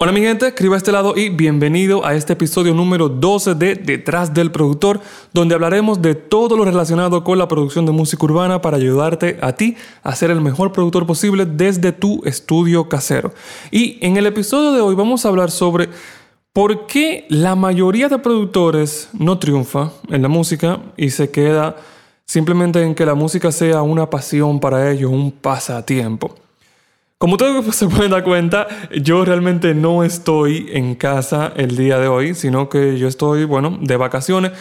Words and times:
Hola 0.00 0.12
mi 0.12 0.20
gente, 0.20 0.46
escriba 0.46 0.76
a 0.76 0.78
este 0.78 0.92
lado 0.92 1.14
y 1.16 1.28
bienvenido 1.28 2.06
a 2.06 2.14
este 2.14 2.34
episodio 2.34 2.72
número 2.72 3.08
12 3.08 3.56
de 3.56 3.74
Detrás 3.74 4.32
del 4.32 4.52
Productor, 4.52 5.00
donde 5.32 5.56
hablaremos 5.56 6.00
de 6.00 6.14
todo 6.14 6.56
lo 6.56 6.64
relacionado 6.64 7.24
con 7.24 7.36
la 7.36 7.48
producción 7.48 7.84
de 7.84 7.90
música 7.90 8.24
urbana 8.24 8.60
para 8.60 8.76
ayudarte 8.76 9.38
a 9.40 9.54
ti 9.54 9.76
a 10.04 10.14
ser 10.14 10.30
el 10.30 10.40
mejor 10.40 10.70
productor 10.70 11.04
posible 11.04 11.46
desde 11.46 11.90
tu 11.90 12.22
estudio 12.24 12.88
casero. 12.88 13.34
Y 13.72 13.98
en 14.00 14.16
el 14.16 14.26
episodio 14.26 14.70
de 14.70 14.80
hoy 14.80 14.94
vamos 14.94 15.26
a 15.26 15.30
hablar 15.30 15.50
sobre 15.50 15.88
por 16.52 16.86
qué 16.86 17.26
la 17.28 17.56
mayoría 17.56 18.08
de 18.08 18.20
productores 18.20 19.08
no 19.14 19.40
triunfa 19.40 19.90
en 20.10 20.22
la 20.22 20.28
música 20.28 20.80
y 20.96 21.10
se 21.10 21.32
queda 21.32 21.74
simplemente 22.24 22.84
en 22.84 22.94
que 22.94 23.04
la 23.04 23.16
música 23.16 23.50
sea 23.50 23.82
una 23.82 24.08
pasión 24.08 24.60
para 24.60 24.92
ellos, 24.92 25.10
un 25.10 25.32
pasatiempo. 25.32 26.36
Como 27.18 27.34
ustedes 27.34 27.74
se 27.74 27.88
pueden 27.88 28.12
dar 28.12 28.22
cuenta, 28.22 28.68
yo 29.02 29.24
realmente 29.24 29.74
no 29.74 30.04
estoy 30.04 30.68
en 30.70 30.94
casa 30.94 31.52
el 31.56 31.76
día 31.76 31.98
de 31.98 32.06
hoy, 32.06 32.36
sino 32.36 32.68
que 32.68 32.96
yo 32.96 33.08
estoy, 33.08 33.44
bueno, 33.44 33.76
de 33.82 33.96
vacaciones. 33.96 34.52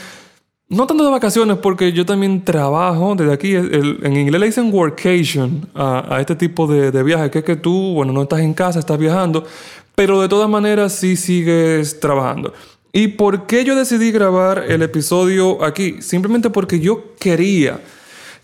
No 0.67 0.87
tanto 0.87 1.05
de 1.05 1.11
vacaciones, 1.11 1.57
porque 1.59 1.93
yo 1.93 2.03
también 2.03 2.43
trabajo 2.43 3.13
desde 3.15 3.31
aquí. 3.31 3.53
en 3.53 4.17
inglés 4.17 4.41
le 4.41 4.47
dicen 4.47 4.73
workation 4.73 5.69
a, 5.75 6.17
este 6.19 6.35
tipo 6.35 6.65
de, 6.65 6.89
de, 6.89 7.03
viaje, 7.03 7.29
que 7.29 7.39
es 7.39 7.45
que 7.45 7.55
tú, 7.57 7.93
bueno, 7.93 8.11
no 8.11 8.23
estás 8.23 8.39
en 8.39 8.55
casa, 8.55 8.79
estás 8.79 8.97
viajando, 8.97 9.45
pero 9.93 10.19
de 10.19 10.27
todas 10.27 10.49
maneras 10.49 10.93
sí 10.93 11.15
sigues 11.15 11.99
trabajando. 11.99 12.53
¿Y 12.91 13.09
por 13.09 13.45
qué 13.45 13.65
yo 13.65 13.75
decidí 13.75 14.11
grabar 14.11 14.65
el 14.67 14.81
episodio 14.81 15.63
aquí? 15.63 16.01
Simplemente 16.01 16.49
porque 16.49 16.79
yo 16.79 17.13
quería 17.19 17.79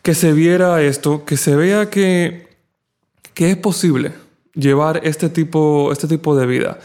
que 0.04 0.13
se 0.13 0.34
viera 0.34 0.84
esto, 0.84 1.26
que 1.26 1.35
se 1.35 1.55
vea 1.55 1.90
que 1.90 2.42
que 3.33 3.51
es 3.51 3.57
posible 3.57 4.11
llevar 4.53 5.01
este 5.03 5.29
tipo, 5.29 5.91
este 5.91 6.07
tipo 6.07 6.35
de 6.35 6.45
vida. 6.45 6.79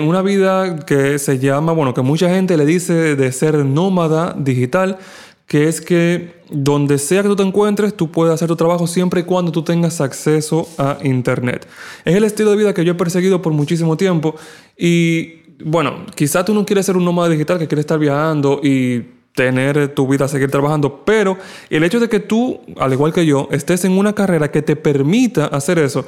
Una 0.00 0.22
vida 0.22 0.84
que 0.84 1.18
se 1.18 1.38
llama, 1.38 1.72
bueno, 1.72 1.94
que 1.94 2.02
mucha 2.02 2.28
gente 2.28 2.56
le 2.56 2.66
dice 2.66 3.16
de 3.16 3.32
ser 3.32 3.64
nómada 3.64 4.34
digital, 4.38 4.98
que 5.46 5.68
es 5.68 5.80
que 5.80 6.42
donde 6.50 6.98
sea 6.98 7.22
que 7.22 7.28
tú 7.28 7.36
te 7.36 7.42
encuentres, 7.42 7.94
tú 7.94 8.10
puedes 8.10 8.34
hacer 8.34 8.48
tu 8.48 8.56
trabajo 8.56 8.86
siempre 8.86 9.20
y 9.20 9.24
cuando 9.24 9.50
tú 9.52 9.62
tengas 9.62 10.00
acceso 10.00 10.68
a 10.78 10.98
Internet. 11.02 11.66
Es 12.04 12.14
el 12.14 12.24
estilo 12.24 12.50
de 12.50 12.56
vida 12.56 12.74
que 12.74 12.84
yo 12.84 12.92
he 12.92 12.96
perseguido 12.96 13.40
por 13.40 13.52
muchísimo 13.52 13.96
tiempo 13.96 14.34
y, 14.76 15.42
bueno, 15.64 16.06
quizás 16.14 16.44
tú 16.44 16.54
no 16.54 16.64
quieres 16.64 16.86
ser 16.86 16.96
un 16.96 17.04
nómada 17.04 17.28
digital 17.28 17.58
que 17.58 17.68
quiere 17.68 17.80
estar 17.80 17.98
viajando 17.98 18.60
y 18.62 19.04
tener 19.34 19.94
tu 19.94 20.06
vida, 20.06 20.28
seguir 20.28 20.50
trabajando, 20.50 21.04
pero 21.04 21.38
el 21.70 21.84
hecho 21.84 22.00
de 22.00 22.08
que 22.08 22.20
tú, 22.20 22.60
al 22.78 22.92
igual 22.92 23.12
que 23.12 23.24
yo, 23.26 23.48
estés 23.50 23.84
en 23.84 23.92
una 23.92 24.14
carrera 24.14 24.50
que 24.50 24.62
te 24.62 24.76
permita 24.76 25.46
hacer 25.46 25.78
eso, 25.78 26.04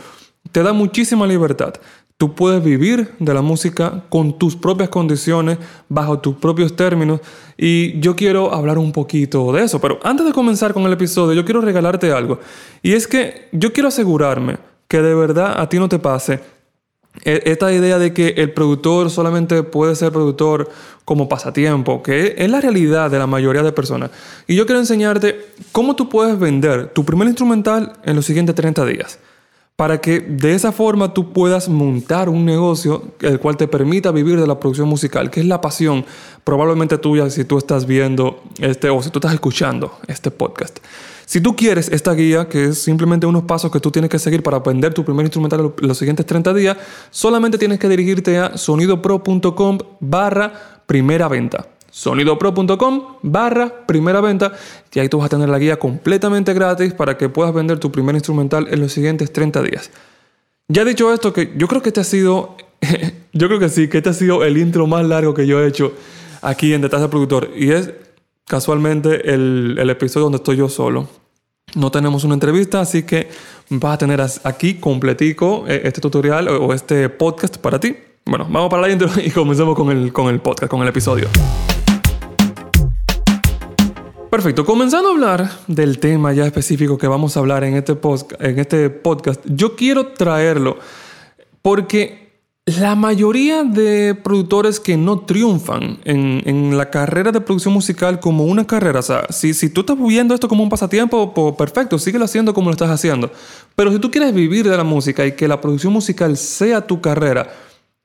te 0.52 0.62
da 0.62 0.72
muchísima 0.72 1.26
libertad. 1.26 1.74
Tú 2.16 2.34
puedes 2.34 2.62
vivir 2.62 3.12
de 3.18 3.34
la 3.34 3.42
música 3.42 4.04
con 4.08 4.38
tus 4.38 4.54
propias 4.54 4.88
condiciones, 4.88 5.58
bajo 5.88 6.20
tus 6.20 6.36
propios 6.36 6.76
términos, 6.76 7.20
y 7.56 7.98
yo 7.98 8.14
quiero 8.14 8.54
hablar 8.54 8.78
un 8.78 8.92
poquito 8.92 9.52
de 9.52 9.64
eso. 9.64 9.80
Pero 9.80 9.98
antes 10.04 10.24
de 10.24 10.32
comenzar 10.32 10.72
con 10.72 10.84
el 10.84 10.92
episodio, 10.92 11.34
yo 11.34 11.44
quiero 11.44 11.60
regalarte 11.60 12.12
algo. 12.12 12.38
Y 12.82 12.92
es 12.92 13.08
que 13.08 13.48
yo 13.50 13.72
quiero 13.72 13.88
asegurarme 13.88 14.58
que 14.86 15.02
de 15.02 15.14
verdad 15.14 15.60
a 15.60 15.68
ti 15.68 15.78
no 15.78 15.88
te 15.88 15.98
pase 15.98 16.40
esta 17.22 17.72
idea 17.72 17.98
de 17.98 18.12
que 18.12 18.34
el 18.38 18.52
productor 18.52 19.10
solamente 19.10 19.62
puede 19.62 19.94
ser 19.94 20.12
productor 20.12 20.68
como 21.04 21.28
pasatiempo, 21.28 22.02
que 22.02 22.34
es 22.38 22.50
la 22.50 22.60
realidad 22.60 23.10
de 23.10 23.18
la 23.18 23.26
mayoría 23.26 23.62
de 23.62 23.72
personas. 23.72 24.10
Y 24.46 24.56
yo 24.56 24.66
quiero 24.66 24.80
enseñarte 24.80 25.46
cómo 25.70 25.94
tú 25.96 26.08
puedes 26.08 26.38
vender 26.38 26.88
tu 26.88 27.04
primer 27.04 27.28
instrumental 27.28 27.92
en 28.04 28.16
los 28.16 28.26
siguientes 28.26 28.54
30 28.54 28.84
días. 28.86 29.18
Para 29.76 30.00
que 30.00 30.20
de 30.20 30.54
esa 30.54 30.70
forma 30.70 31.12
tú 31.12 31.32
puedas 31.32 31.68
montar 31.68 32.28
un 32.28 32.44
negocio 32.44 33.02
el 33.20 33.40
cual 33.40 33.56
te 33.56 33.66
permita 33.66 34.12
vivir 34.12 34.40
de 34.40 34.46
la 34.46 34.60
producción 34.60 34.88
musical, 34.88 35.30
que 35.30 35.40
es 35.40 35.46
la 35.46 35.60
pasión 35.60 36.04
probablemente 36.44 36.96
tuya 36.96 37.28
si 37.28 37.44
tú 37.44 37.58
estás 37.58 37.84
viendo 37.84 38.40
este 38.60 38.88
o 38.88 39.02
si 39.02 39.10
tú 39.10 39.18
estás 39.18 39.34
escuchando 39.34 39.98
este 40.06 40.30
podcast. 40.30 40.78
Si 41.26 41.40
tú 41.40 41.56
quieres 41.56 41.88
esta 41.88 42.12
guía, 42.12 42.48
que 42.48 42.66
es 42.66 42.78
simplemente 42.78 43.26
unos 43.26 43.44
pasos 43.44 43.70
que 43.70 43.80
tú 43.80 43.90
tienes 43.90 44.10
que 44.10 44.18
seguir 44.18 44.42
para 44.42 44.58
aprender 44.58 44.92
tu 44.92 45.04
primer 45.04 45.24
instrumental 45.24 45.72
en 45.80 45.88
los 45.88 45.98
siguientes 45.98 46.26
30 46.26 46.52
días, 46.54 46.76
solamente 47.10 47.58
tienes 47.58 47.78
que 47.78 47.88
dirigirte 47.88 48.38
a 48.38 48.56
sonidopro.com 48.56 49.78
barra 50.00 50.82
primera 50.86 51.28
venta. 51.28 51.68
Sonidopro.com 51.90 53.18
barra 53.22 53.86
primera 53.86 54.20
venta 54.20 54.52
y 54.92 54.98
ahí 54.98 55.08
tú 55.08 55.18
vas 55.18 55.26
a 55.26 55.28
tener 55.28 55.48
la 55.48 55.58
guía 55.58 55.78
completamente 55.78 56.52
gratis 56.52 56.92
para 56.92 57.16
que 57.16 57.28
puedas 57.28 57.54
vender 57.54 57.78
tu 57.78 57.92
primer 57.92 58.16
instrumental 58.16 58.66
en 58.70 58.80
los 58.80 58.92
siguientes 58.92 59.32
30 59.32 59.62
días. 59.62 59.90
Ya 60.68 60.84
dicho 60.84 61.12
esto, 61.12 61.32
que 61.32 61.52
yo 61.56 61.68
creo 61.68 61.82
que 61.82 61.90
este 61.90 62.00
ha 62.00 62.04
sido, 62.04 62.56
yo 63.32 63.46
creo 63.46 63.60
que 63.60 63.68
sí, 63.68 63.88
que 63.88 63.98
este 63.98 64.10
ha 64.10 64.14
sido 64.14 64.44
el 64.44 64.58
intro 64.58 64.86
más 64.86 65.06
largo 65.06 65.34
que 65.34 65.46
yo 65.46 65.62
he 65.62 65.68
hecho 65.68 65.92
aquí 66.42 66.74
en 66.74 66.82
Detrás 66.82 67.00
del 67.00 67.10
Productor 67.10 67.50
y 67.56 67.70
es 67.70 67.92
casualmente 68.46 69.32
el, 69.32 69.78
episodio 69.90 70.24
donde 70.24 70.36
estoy 70.36 70.56
yo 70.56 70.68
solo. 70.68 71.08
No 71.74 71.90
tenemos 71.90 72.24
una 72.24 72.34
entrevista, 72.34 72.80
así 72.80 73.02
que 73.02 73.28
vas 73.70 73.94
a 73.94 73.98
tener 73.98 74.20
aquí 74.44 74.74
completico 74.74 75.64
eh, 75.66 75.82
este 75.84 76.00
tutorial 76.00 76.48
o 76.48 76.72
este 76.72 77.08
podcast 77.08 77.56
para 77.58 77.80
ti. 77.80 77.96
Bueno, 78.26 78.46
vamos 78.48 78.70
para 78.70 78.82
la 78.82 78.90
intro 78.90 79.08
y 79.24 79.30
comencemos 79.30 79.74
con 79.74 79.90
el, 79.90 80.12
con 80.12 80.32
el 80.32 80.40
podcast, 80.40 80.70
con 80.70 80.82
el 80.82 80.88
episodio. 80.88 81.28
Perfecto, 84.30 84.64
comenzando 84.64 85.10
a 85.10 85.12
hablar 85.12 85.50
del 85.68 86.00
tema 86.00 86.32
ya 86.32 86.44
específico 86.44 86.98
que 86.98 87.06
vamos 87.06 87.36
a 87.36 87.40
hablar 87.40 87.62
en 87.62 87.76
este, 87.76 87.96
en 88.40 88.58
este 88.58 88.90
podcast, 88.90 89.40
yo 89.44 89.76
quiero 89.76 90.08
traerlo 90.08 90.76
porque 91.62 92.23
la 92.66 92.94
mayoría 92.94 93.62
de 93.62 94.14
productores 94.14 94.80
que 94.80 94.96
no 94.96 95.20
triunfan 95.20 95.98
en, 96.04 96.76
la 96.78 96.90
carrera 96.90 97.30
de 97.30 97.42
producción 97.42 97.74
musical 97.74 98.20
como 98.20 98.44
una 98.44 98.66
carrera, 98.66 99.00
o 99.00 99.02
sea, 99.02 99.26
si, 99.28 99.52
si 99.52 99.68
tú 99.68 99.82
estás 99.82 99.98
viendo 99.98 100.34
esto 100.34 100.48
como 100.48 100.62
un 100.62 100.70
pasatiempo, 100.70 101.34
pues 101.34 101.54
perfecto, 101.56 101.98
síguelo 101.98 102.24
haciendo 102.24 102.54
como 102.54 102.70
lo 102.70 102.72
estás 102.72 102.90
haciendo. 102.90 103.30
Pero 103.76 103.92
si 103.92 103.98
tú 103.98 104.10
quieres 104.10 104.32
vivir 104.32 104.68
de 104.68 104.76
la 104.76 104.84
música 104.84 105.26
y 105.26 105.32
que 105.32 105.46
la 105.46 105.60
producción 105.60 105.92
musical 105.92 106.38
sea 106.38 106.86
tu 106.86 107.02
carrera, 107.02 107.52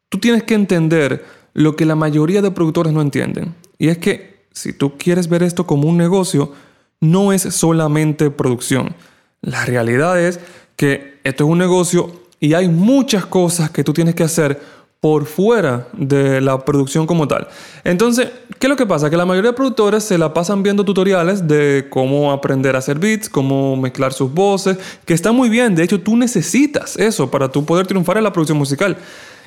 tú 0.09 0.19
tienes 0.19 0.43
que 0.43 0.55
entender 0.55 1.25
lo 1.53 1.75
que 1.77 1.85
la 1.85 1.95
mayoría 1.95 2.41
de 2.41 2.51
productores 2.51 2.91
no 2.91 3.01
entienden. 3.01 3.55
Y 3.77 3.87
es 3.87 3.97
que 3.97 4.45
si 4.51 4.73
tú 4.73 4.97
quieres 4.97 5.29
ver 5.29 5.41
esto 5.41 5.65
como 5.65 5.87
un 5.87 5.97
negocio, 5.97 6.51
no 6.99 7.31
es 7.31 7.43
solamente 7.43 8.29
producción. 8.29 8.93
La 9.41 9.65
realidad 9.65 10.19
es 10.19 10.41
que 10.75 11.19
esto 11.23 11.45
es 11.45 11.49
un 11.49 11.57
negocio 11.59 12.11
y 12.39 12.53
hay 12.53 12.69
muchas 12.69 13.25
cosas 13.25 13.69
que 13.69 13.83
tú 13.83 13.93
tienes 13.93 14.15
que 14.15 14.23
hacer 14.23 14.59
por 14.99 15.25
fuera 15.25 15.87
de 15.93 16.41
la 16.41 16.65
producción 16.65 17.07
como 17.07 17.27
tal. 17.27 17.47
Entonces, 17.85 18.29
¿qué 18.57 18.67
es 18.67 18.69
lo 18.69 18.75
que 18.75 18.85
pasa? 18.85 19.09
Que 19.09 19.15
la 19.15 19.25
mayoría 19.25 19.51
de 19.51 19.55
productores 19.55 20.03
se 20.03 20.17
la 20.17 20.33
pasan 20.33 20.61
viendo 20.61 20.83
tutoriales 20.83 21.47
de 21.47 21.87
cómo 21.89 22.33
aprender 22.33 22.75
a 22.75 22.79
hacer 22.79 22.99
beats, 22.99 23.29
cómo 23.29 23.77
mezclar 23.77 24.11
sus 24.11 24.33
voces, 24.33 24.77
que 25.05 25.13
está 25.13 25.31
muy 25.31 25.47
bien. 25.47 25.73
De 25.73 25.83
hecho, 25.83 26.01
tú 26.01 26.17
necesitas 26.17 26.97
eso 26.97 27.31
para 27.31 27.49
tú 27.49 27.63
poder 27.63 27.87
triunfar 27.87 28.17
en 28.17 28.25
la 28.25 28.33
producción 28.33 28.57
musical. 28.57 28.97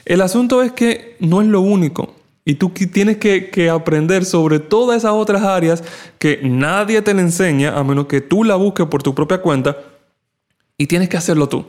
El 0.07 0.23
asunto 0.23 0.63
es 0.63 0.73
que 0.73 1.17
no 1.21 1.43
es 1.43 1.49
lo 1.49 1.61
único. 1.61 2.15
Y 2.45 2.55
tú 2.55 2.71
tienes 2.71 3.19
que, 3.19 3.51
que, 3.51 3.71
aprender 3.71 4.25
sobre 4.25 4.59
todas 4.59 4.97
esas 4.97 5.13
otras 5.13 5.43
áreas 5.43 5.85
que 6.19 6.41
nadie 6.43 7.01
te 7.01 7.15
le 7.15 7.21
enseña 7.21 7.79
a 7.79 7.85
menos 7.85 8.07
que 8.07 8.21
tú 8.21 8.43
la 8.43 8.57
busques 8.57 8.87
por 8.87 9.03
tu 9.03 9.15
propia 9.15 9.39
cuenta. 9.39 9.77
Y 10.77 10.87
tienes 10.87 11.09
que 11.09 11.19
hacerlo 11.19 11.49
tú. 11.49 11.67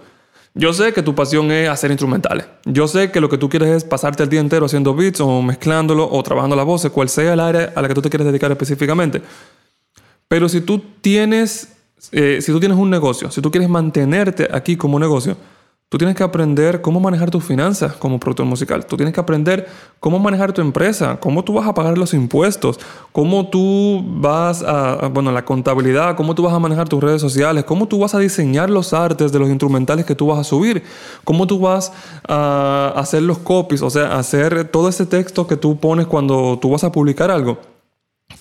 Yo 0.56 0.72
sé 0.72 0.94
que 0.94 1.02
tu 1.02 1.16
pasión 1.16 1.52
es 1.52 1.68
hacer 1.68 1.90
instrumentales. 1.90 2.46
Yo 2.66 2.88
sé 2.88 3.12
que 3.12 3.20
lo 3.20 3.28
que 3.28 3.40
tú 3.40 3.50
quieres 3.50 3.70
es 3.70 3.84
pasarte 3.84 4.22
el 4.22 4.30
día 4.30 4.40
entero 4.40 4.68
haciendo 4.68 4.94
beats 4.94 5.20
o 5.20 5.42
mezclándolo 5.42 6.08
o 6.10 6.22
trabajando 6.22 6.56
las 6.56 6.66
voces, 6.66 6.92
cual 6.92 7.10
sea 7.10 7.34
el 7.34 7.40
área 7.40 7.74
a 7.76 7.82
la 7.82 7.88
que 7.88 7.96
tú 7.96 8.04
te 8.04 8.10
quieres 8.10 8.28
dedicar 8.28 8.52
específicamente. 8.52 9.22
Pero 10.28 10.48
si 10.48 10.62
tú 10.62 10.80
tienes, 11.02 11.70
eh, 12.12 12.40
si 12.42 12.52
tú 12.52 12.60
tienes 12.60 12.78
un 12.78 12.92
negocio, 12.92 13.32
si 13.32 13.42
tú 13.42 13.50
quieres 13.50 13.68
mantenerte 13.68 14.48
aquí 14.52 14.78
como 14.78 15.00
negocio, 15.00 15.38
Tú 15.94 16.00
tienes 16.00 16.16
que 16.16 16.24
aprender 16.24 16.82
cómo 16.82 17.00
manejar 17.00 17.30
tus 17.30 17.44
finanzas 17.44 17.94
como 17.94 18.20
productor 18.20 18.48
musical. 18.48 18.84
Tú 18.84 18.98
tienes 18.98 19.14
que 19.14 19.20
aprender 19.20 19.68
cómo 20.00 20.18
manejar 20.18 20.52
tu 20.52 20.60
empresa, 20.60 21.20
cómo 21.20 21.44
tú 21.44 21.54
vas 21.54 21.68
a 21.68 21.76
pagar 21.76 22.00
los 22.00 22.16
impuestos, 22.16 22.80
cómo 23.12 23.48
tú 23.50 24.04
vas 24.04 24.64
a, 24.64 25.10
bueno, 25.10 25.32
la 25.32 25.46
contabilidad, 25.46 26.16
cómo 26.16 26.34
tú 26.34 26.42
vas 26.42 26.54
a 26.56 26.58
manejar 26.58 26.90
tus 26.90 27.00
redes 27.00 27.22
sociales, 27.22 27.64
cómo 27.66 27.88
tú 27.88 28.00
vas 28.00 28.16
a 28.16 28.18
diseñar 28.18 28.72
los 28.72 28.92
artes 28.92 29.32
de 29.32 29.38
los 29.38 29.50
instrumentales 29.50 30.04
que 30.04 30.16
tú 30.16 30.26
vas 30.26 30.40
a 30.40 30.44
subir, 30.44 30.82
cómo 31.24 31.46
tú 31.46 31.60
vas 31.60 31.92
a 32.28 32.92
hacer 32.96 33.22
los 33.22 33.38
copies, 33.38 33.84
o 33.84 33.92
sea, 33.92 34.18
hacer 34.18 34.68
todo 34.70 34.90
ese 34.90 35.06
texto 35.06 35.46
que 35.46 35.58
tú 35.58 35.78
pones 35.78 36.08
cuando 36.08 36.58
tú 36.60 36.72
vas 36.72 36.84
a 36.84 36.92
publicar 36.92 37.30
algo. 37.30 37.60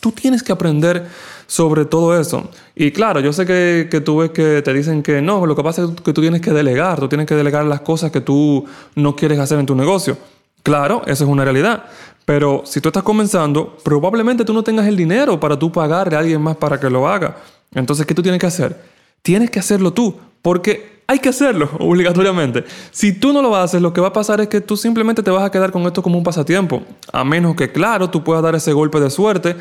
Tú 0.01 0.11
tienes 0.11 0.43
que 0.43 0.53
aprender 0.53 1.07
sobre 1.53 1.85
todo 1.85 2.19
eso. 2.19 2.49
Y 2.75 2.93
claro, 2.93 3.21
yo 3.21 3.31
sé 3.31 3.45
que, 3.45 3.87
que 3.91 4.01
tú 4.01 4.17
ves 4.17 4.31
que 4.31 4.63
te 4.63 4.73
dicen 4.73 5.03
que 5.03 5.21
no, 5.21 5.45
lo 5.45 5.55
que 5.55 5.63
pasa 5.63 5.85
es 5.85 5.91
que 6.03 6.15
tú 6.15 6.23
tienes 6.23 6.41
que 6.41 6.51
delegar, 6.51 6.99
tú 6.99 7.09
tienes 7.09 7.27
que 7.27 7.35
delegar 7.35 7.67
las 7.67 7.83
cosas 7.83 8.11
que 8.11 8.23
tú 8.23 8.65
no 8.95 9.15
quieres 9.15 9.39
hacer 9.39 9.59
en 9.59 9.67
tu 9.67 9.75
negocio. 9.75 10.17
Claro, 10.63 11.03
eso 11.05 11.25
es 11.25 11.31
una 11.31 11.45
realidad. 11.45 11.85
Pero 12.25 12.63
si 12.65 12.81
tú 12.81 12.89
estás 12.89 13.03
comenzando, 13.03 13.77
probablemente 13.85 14.47
tú 14.47 14.55
no 14.55 14.63
tengas 14.63 14.87
el 14.87 14.97
dinero 14.97 15.39
para 15.39 15.59
tú 15.59 15.71
pagarle 15.71 16.17
a 16.17 16.21
alguien 16.21 16.41
más 16.41 16.57
para 16.57 16.81
que 16.81 16.89
lo 16.89 17.07
haga. 17.07 17.37
Entonces, 17.75 18.07
¿qué 18.07 18.15
tú 18.15 18.23
tienes 18.23 18.41
que 18.41 18.47
hacer? 18.47 18.81
Tienes 19.21 19.51
que 19.51 19.59
hacerlo 19.59 19.93
tú, 19.93 20.17
porque 20.41 21.03
hay 21.07 21.19
que 21.19 21.29
hacerlo 21.29 21.69
obligatoriamente. 21.79 22.65
Si 22.91 23.13
tú 23.13 23.33
no 23.35 23.43
lo 23.43 23.55
haces, 23.55 23.83
lo 23.83 23.93
que 23.93 24.01
va 24.01 24.09
a 24.09 24.13
pasar 24.13 24.41
es 24.41 24.49
que 24.49 24.63
tú 24.63 24.79
simplemente 24.79 25.23
te 25.23 25.31
vas 25.31 25.45
a 25.45 25.51
quedar 25.51 25.71
con 25.71 25.83
esto 25.83 26.03
como 26.03 26.17
un 26.17 26.25
pasatiempo. 26.25 26.83
A 27.13 27.25
menos 27.25 27.55
que, 27.55 27.71
claro, 27.71 28.09
tú 28.09 28.25
puedas 28.25 28.43
dar 28.43 28.55
ese 28.55 28.73
golpe 28.73 28.99
de 28.99 29.11
suerte. 29.11 29.57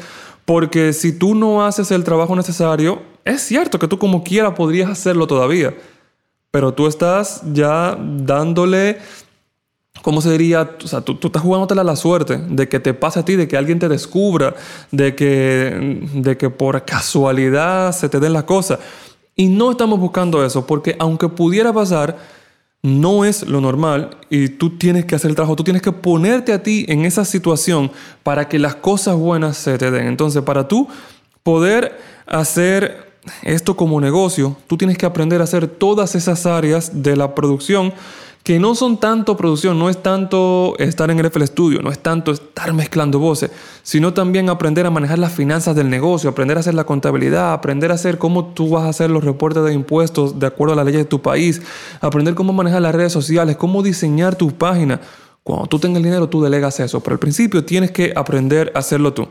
Porque 0.46 0.94
si 0.94 1.14
tú 1.14 1.36
no 1.36 1.66
haces 1.66 1.92
el 1.92 2.04
trabajo 2.04 2.36
necesario, 2.36 3.02
es 3.26 3.42
cierto 3.42 3.80
que 3.80 3.88
tú 3.88 3.98
como 3.98 4.24
quiera 4.24 4.56
podrías 4.56 4.90
hacerlo 4.90 5.28
todavía. 5.28 5.76
Pero 6.52 6.74
tú 6.74 6.88
estás 6.88 7.42
ya 7.54 7.98
dándole 8.00 8.98
¿cómo 10.02 10.22
se 10.22 10.32
diría? 10.32 10.78
O 10.84 10.88
sea, 10.88 11.02
tú, 11.02 11.16
tú, 11.16 11.28
estás 11.28 11.42
jugándotela 11.42 11.84
la 11.84 11.96
suerte 11.96 12.38
de 12.38 12.68
que 12.68 12.80
te 12.80 12.94
pase 12.94 13.20
a 13.20 13.26
ti, 13.26 13.36
de 13.36 13.48
que 13.48 13.58
alguien 13.58 13.80
te 13.80 13.88
descubra, 13.88 14.56
de 14.92 15.16
que, 15.16 16.08
de 16.14 16.38
que 16.38 16.50
por 16.50 16.84
casualidad 16.86 17.92
se 17.92 18.10
te 18.10 18.20
den 18.20 18.34
las 18.34 18.44
cosas. 18.44 18.80
Y 19.36 19.48
no 19.48 19.72
estamos 19.72 20.00
buscando 20.00 20.44
eso, 20.44 20.66
porque 20.66 20.96
aunque 21.00 21.30
pudiera 21.30 21.72
pasar, 21.72 22.18
no 22.84 23.26
es 23.26 23.48
lo 23.48 23.62
normal 23.62 24.18
y 24.30 24.50
tú 24.50 24.78
tienes 24.78 25.06
que 25.06 25.16
hacer 25.16 25.30
el 25.30 25.36
trabajo, 25.36 25.56
tú 25.56 25.64
tienes 25.64 25.82
que 25.82 25.92
ponerte 25.92 26.52
a 26.52 26.64
ti 26.64 26.86
en 26.88 27.06
esa 27.06 27.26
situación 27.26 27.92
para 28.24 28.50
que 28.50 28.58
las 28.58 28.76
cosas 28.76 29.16
buenas 29.16 29.58
se 29.58 29.78
te 29.78 29.92
den. 29.92 30.08
Entonces, 30.08 30.42
para 30.42 30.68
tú 30.68 30.88
poder 31.44 32.00
hacer 32.26 33.12
esto 33.44 33.76
como 33.76 34.02
negocio, 34.02 34.58
tú 34.68 34.78
tienes 34.78 34.98
que 34.98 35.06
aprender 35.06 35.42
a 35.42 35.44
hacer 35.44 35.68
todas 35.68 36.16
esas 36.16 36.46
áreas 36.46 37.04
de 37.04 37.16
la 37.16 37.36
producción 37.36 37.94
que 38.52 38.60
no 38.60 38.76
son 38.76 38.98
tanto 38.98 39.38
producción, 39.38 39.80
no 39.80 39.90
es 39.90 40.04
tanto 40.04 40.76
estar 40.78 41.10
en 41.10 41.18
el 41.18 41.26
FL 41.28 41.46
Studio, 41.46 41.82
no 41.82 41.90
es 41.90 42.00
tanto 42.00 42.34
estar 42.34 42.74
mezclando 42.74 43.18
voces, 43.18 43.50
sino 43.82 44.14
también 44.14 44.50
aprender 44.50 44.86
a 44.86 44.90
manejar 44.90 45.20
las 45.20 45.32
finanzas 45.32 45.74
del 45.74 45.90
negocio, 45.90 46.30
aprender 46.30 46.58
a 46.58 46.60
hacer 46.60 46.74
la 46.74 46.84
contabilidad, 46.84 47.54
aprender 47.54 47.92
a 47.92 47.94
hacer 47.94 48.18
cómo 48.18 48.48
tú 48.48 48.72
vas 48.72 48.84
a 48.84 48.90
hacer 48.90 49.10
los 49.10 49.24
reportes 49.24 49.64
de 49.64 49.72
impuestos 49.72 50.38
de 50.38 50.48
acuerdo 50.48 50.74
a 50.74 50.76
la 50.76 50.84
ley 50.84 50.98
de 50.98 51.06
tu 51.06 51.22
país, 51.22 51.62
aprender 52.02 52.36
cómo 52.36 52.52
manejar 52.52 52.82
las 52.82 52.94
redes 52.94 53.14
sociales, 53.14 53.56
cómo 53.56 53.84
diseñar 53.84 54.36
tu 54.36 54.52
página. 54.52 55.00
Cuando 55.44 55.68
tú 55.68 55.80
tengas 55.80 56.00
el 56.00 56.04
dinero, 56.04 56.28
tú 56.28 56.44
delegas 56.44 56.78
eso, 56.82 57.00
pero 57.00 57.14
al 57.14 57.20
principio 57.20 57.64
tienes 57.64 57.92
que 57.92 58.12
aprender 58.14 58.74
a 58.76 58.80
hacerlo 58.80 59.14
tú. 59.14 59.30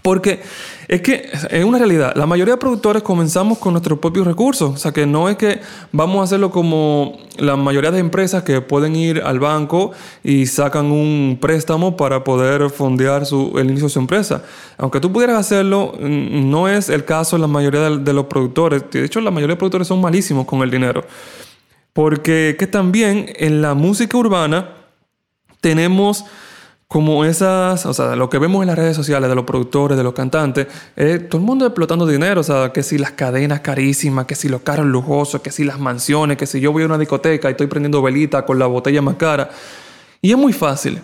Porque 0.00 0.40
es 0.88 1.02
que 1.02 1.28
es 1.50 1.64
una 1.64 1.78
realidad, 1.78 2.14
la 2.16 2.26
mayoría 2.26 2.54
de 2.54 2.58
productores 2.58 3.02
comenzamos 3.02 3.58
con 3.58 3.74
nuestros 3.74 3.98
propios 3.98 4.26
recursos, 4.26 4.74
o 4.74 4.76
sea 4.76 4.90
que 4.90 5.06
no 5.06 5.28
es 5.28 5.36
que 5.36 5.60
vamos 5.92 6.20
a 6.20 6.24
hacerlo 6.24 6.50
como 6.50 7.18
la 7.36 7.56
mayoría 7.56 7.90
de 7.90 7.98
empresas 7.98 8.42
que 8.42 8.62
pueden 8.62 8.96
ir 8.96 9.20
al 9.22 9.38
banco 9.38 9.92
y 10.24 10.46
sacan 10.46 10.86
un 10.86 11.38
préstamo 11.40 11.96
para 11.96 12.24
poder 12.24 12.70
fondear 12.70 13.24
el 13.30 13.66
inicio 13.68 13.86
de 13.86 13.92
su 13.92 13.98
empresa. 13.98 14.42
Aunque 14.78 14.98
tú 14.98 15.12
pudieras 15.12 15.36
hacerlo, 15.36 15.94
no 16.00 16.68
es 16.68 16.88
el 16.88 17.04
caso 17.04 17.36
la 17.36 17.46
mayoría 17.46 17.90
de, 17.90 18.12
los 18.12 18.26
productores, 18.26 18.84
de 18.90 19.04
hecho 19.04 19.20
la 19.20 19.30
mayoría 19.30 19.54
de 19.54 19.58
productores 19.58 19.86
son 19.86 20.00
malísimos 20.00 20.46
con 20.46 20.62
el 20.62 20.70
dinero. 20.70 21.04
Porque 21.92 22.56
que 22.58 22.66
también 22.66 23.30
en 23.36 23.60
la 23.60 23.74
música 23.74 24.16
urbana 24.16 24.70
tenemos 25.60 26.24
como 26.92 27.24
esas, 27.24 27.86
o 27.86 27.94
sea, 27.94 28.16
lo 28.16 28.28
que 28.28 28.36
vemos 28.36 28.60
en 28.60 28.66
las 28.66 28.76
redes 28.76 28.94
sociales 28.94 29.30
de 29.30 29.34
los 29.34 29.46
productores, 29.46 29.96
de 29.96 30.04
los 30.04 30.12
cantantes, 30.12 30.66
todo 31.30 31.40
el 31.40 31.46
mundo 31.46 31.64
explotando 31.64 32.06
dinero, 32.06 32.42
o 32.42 32.44
sea, 32.44 32.70
que 32.70 32.82
si 32.82 32.98
las 32.98 33.12
cadenas 33.12 33.60
carísimas, 33.60 34.26
que 34.26 34.34
si 34.34 34.50
los 34.50 34.60
carros 34.60 34.84
lujosos, 34.84 35.40
que 35.40 35.50
si 35.50 35.64
las 35.64 35.80
mansiones, 35.80 36.36
que 36.36 36.44
si 36.44 36.60
yo 36.60 36.70
voy 36.70 36.82
a 36.82 36.86
una 36.86 36.98
discoteca 36.98 37.48
y 37.48 37.52
estoy 37.52 37.66
prendiendo 37.66 38.02
velita 38.02 38.44
con 38.44 38.58
la 38.58 38.66
botella 38.66 39.00
más 39.00 39.14
cara. 39.14 39.48
Y 40.20 40.32
es 40.32 40.36
muy 40.36 40.52
fácil, 40.52 41.00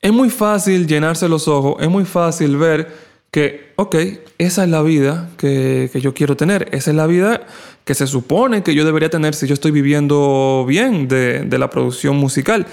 es 0.00 0.12
muy 0.12 0.30
fácil 0.30 0.86
llenarse 0.86 1.28
los 1.28 1.48
ojos, 1.48 1.74
es 1.80 1.88
muy 1.88 2.04
fácil 2.04 2.56
ver 2.56 2.94
que, 3.32 3.72
ok, 3.74 3.96
esa 4.38 4.62
es 4.62 4.70
la 4.70 4.82
vida 4.82 5.28
que, 5.38 5.90
que 5.92 6.00
yo 6.00 6.14
quiero 6.14 6.36
tener, 6.36 6.68
esa 6.70 6.92
es 6.92 6.96
la 6.96 7.08
vida 7.08 7.40
que 7.84 7.94
se 7.94 8.06
supone 8.06 8.62
que 8.62 8.76
yo 8.76 8.84
debería 8.84 9.10
tener 9.10 9.34
si 9.34 9.48
yo 9.48 9.54
estoy 9.54 9.72
viviendo 9.72 10.64
bien 10.68 11.08
de, 11.08 11.40
de 11.40 11.58
la 11.58 11.68
producción 11.68 12.14
musical. 12.14 12.64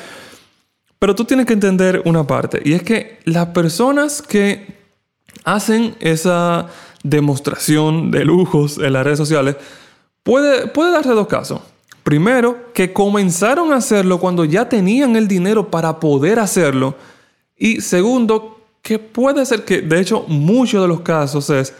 Pero 0.99 1.15
tú 1.15 1.25
tienes 1.25 1.45
que 1.45 1.53
entender 1.53 2.01
una 2.05 2.27
parte, 2.27 2.61
y 2.63 2.73
es 2.73 2.83
que 2.83 3.19
las 3.23 3.47
personas 3.47 4.21
que 4.21 4.77
hacen 5.43 5.95
esa 5.99 6.67
demostración 7.03 8.11
de 8.11 8.25
lujos 8.25 8.77
en 8.77 8.93
las 8.93 9.03
redes 9.03 9.17
sociales, 9.17 9.55
puede, 10.23 10.67
puede 10.67 10.91
darse 10.91 11.11
dos 11.11 11.27
casos. 11.27 11.61
Primero, 12.03 12.71
que 12.73 12.91
comenzaron 12.91 13.71
a 13.71 13.77
hacerlo 13.77 14.19
cuando 14.19 14.45
ya 14.45 14.67
tenían 14.67 15.15
el 15.15 15.27
dinero 15.27 15.69
para 15.69 15.99
poder 15.99 16.39
hacerlo. 16.39 16.95
Y 17.57 17.81
segundo, 17.81 18.61
que 18.81 18.99
puede 18.99 19.45
ser 19.45 19.65
que, 19.65 19.81
de 19.81 19.99
hecho, 19.99 20.25
muchos 20.27 20.81
de 20.81 20.87
los 20.87 21.01
casos 21.01 21.49
es 21.49 21.73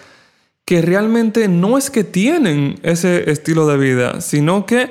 que 0.65 0.81
realmente 0.81 1.47
no 1.47 1.77
es 1.77 1.89
que 1.89 2.03
tienen 2.03 2.79
ese 2.83 3.31
estilo 3.31 3.65
de 3.65 3.77
vida, 3.77 4.21
sino 4.21 4.65
que 4.65 4.89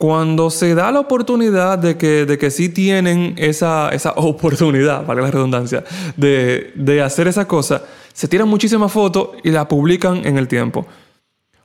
cuando 0.00 0.48
se 0.48 0.74
da 0.74 0.90
la 0.90 1.00
oportunidad 1.00 1.76
de 1.78 1.98
que, 1.98 2.24
de 2.24 2.38
que 2.38 2.50
sí 2.50 2.70
tienen 2.70 3.34
esa, 3.36 3.90
esa 3.90 4.12
oportunidad, 4.16 5.04
para 5.04 5.20
la 5.20 5.30
redundancia, 5.30 5.84
de, 6.16 6.72
de 6.74 7.02
hacer 7.02 7.28
esa 7.28 7.46
cosa, 7.46 7.82
se 8.14 8.26
tiran 8.26 8.48
muchísimas 8.48 8.90
fotos 8.90 9.28
y 9.44 9.50
la 9.50 9.68
publican 9.68 10.24
en 10.26 10.38
el 10.38 10.48
tiempo. 10.48 10.86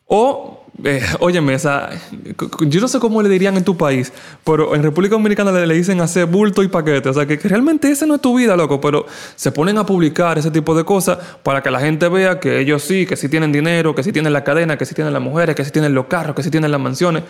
O 0.07 0.65
eh, 0.83 1.01
óyeme, 1.19 1.57
yo 1.57 2.81
no 2.81 2.87
sé 2.89 2.99
cómo 2.99 3.21
le 3.21 3.29
dirían 3.29 3.55
en 3.55 3.63
tu 3.63 3.77
país, 3.77 4.11
pero 4.43 4.75
en 4.75 4.83
República 4.83 5.15
Dominicana 5.15 5.51
le, 5.51 5.73
dicen 5.73 6.01
hacer 6.01 6.25
bulto 6.25 6.63
y 6.63 6.67
paquete. 6.67 7.07
O 7.07 7.13
sea, 7.13 7.25
que, 7.25 7.37
realmente 7.37 7.89
esa 7.89 8.05
no 8.05 8.15
es 8.15 8.21
tu 8.21 8.37
vida, 8.37 8.57
loco, 8.57 8.81
pero 8.81 9.05
se 9.35 9.51
ponen 9.53 9.77
a 9.77 9.85
publicar 9.85 10.37
ese 10.37 10.51
tipo 10.51 10.75
de 10.75 10.83
cosas 10.83 11.17
para 11.43 11.63
que 11.63 11.71
la 11.71 11.79
gente 11.79 12.09
vea 12.09 12.39
que 12.41 12.59
ellos 12.59 12.83
sí, 12.83 13.05
que 13.05 13.15
sí 13.15 13.29
tienen 13.29 13.53
dinero, 13.53 13.95
que 13.95 14.03
sí 14.03 14.11
tienen 14.11 14.33
la 14.33 14.43
cadena, 14.43 14.77
que 14.77 14.85
sí 14.85 14.93
tienen 14.93 15.13
las 15.13 15.21
mujeres, 15.21 15.55
que 15.55 15.63
sí 15.63 15.71
tienen 15.71 15.93
los 15.93 16.07
carros, 16.07 16.35
que 16.35 16.43
sí 16.43 16.51
tienen 16.51 16.71
las 16.71 16.81
mansiones, 16.81 17.23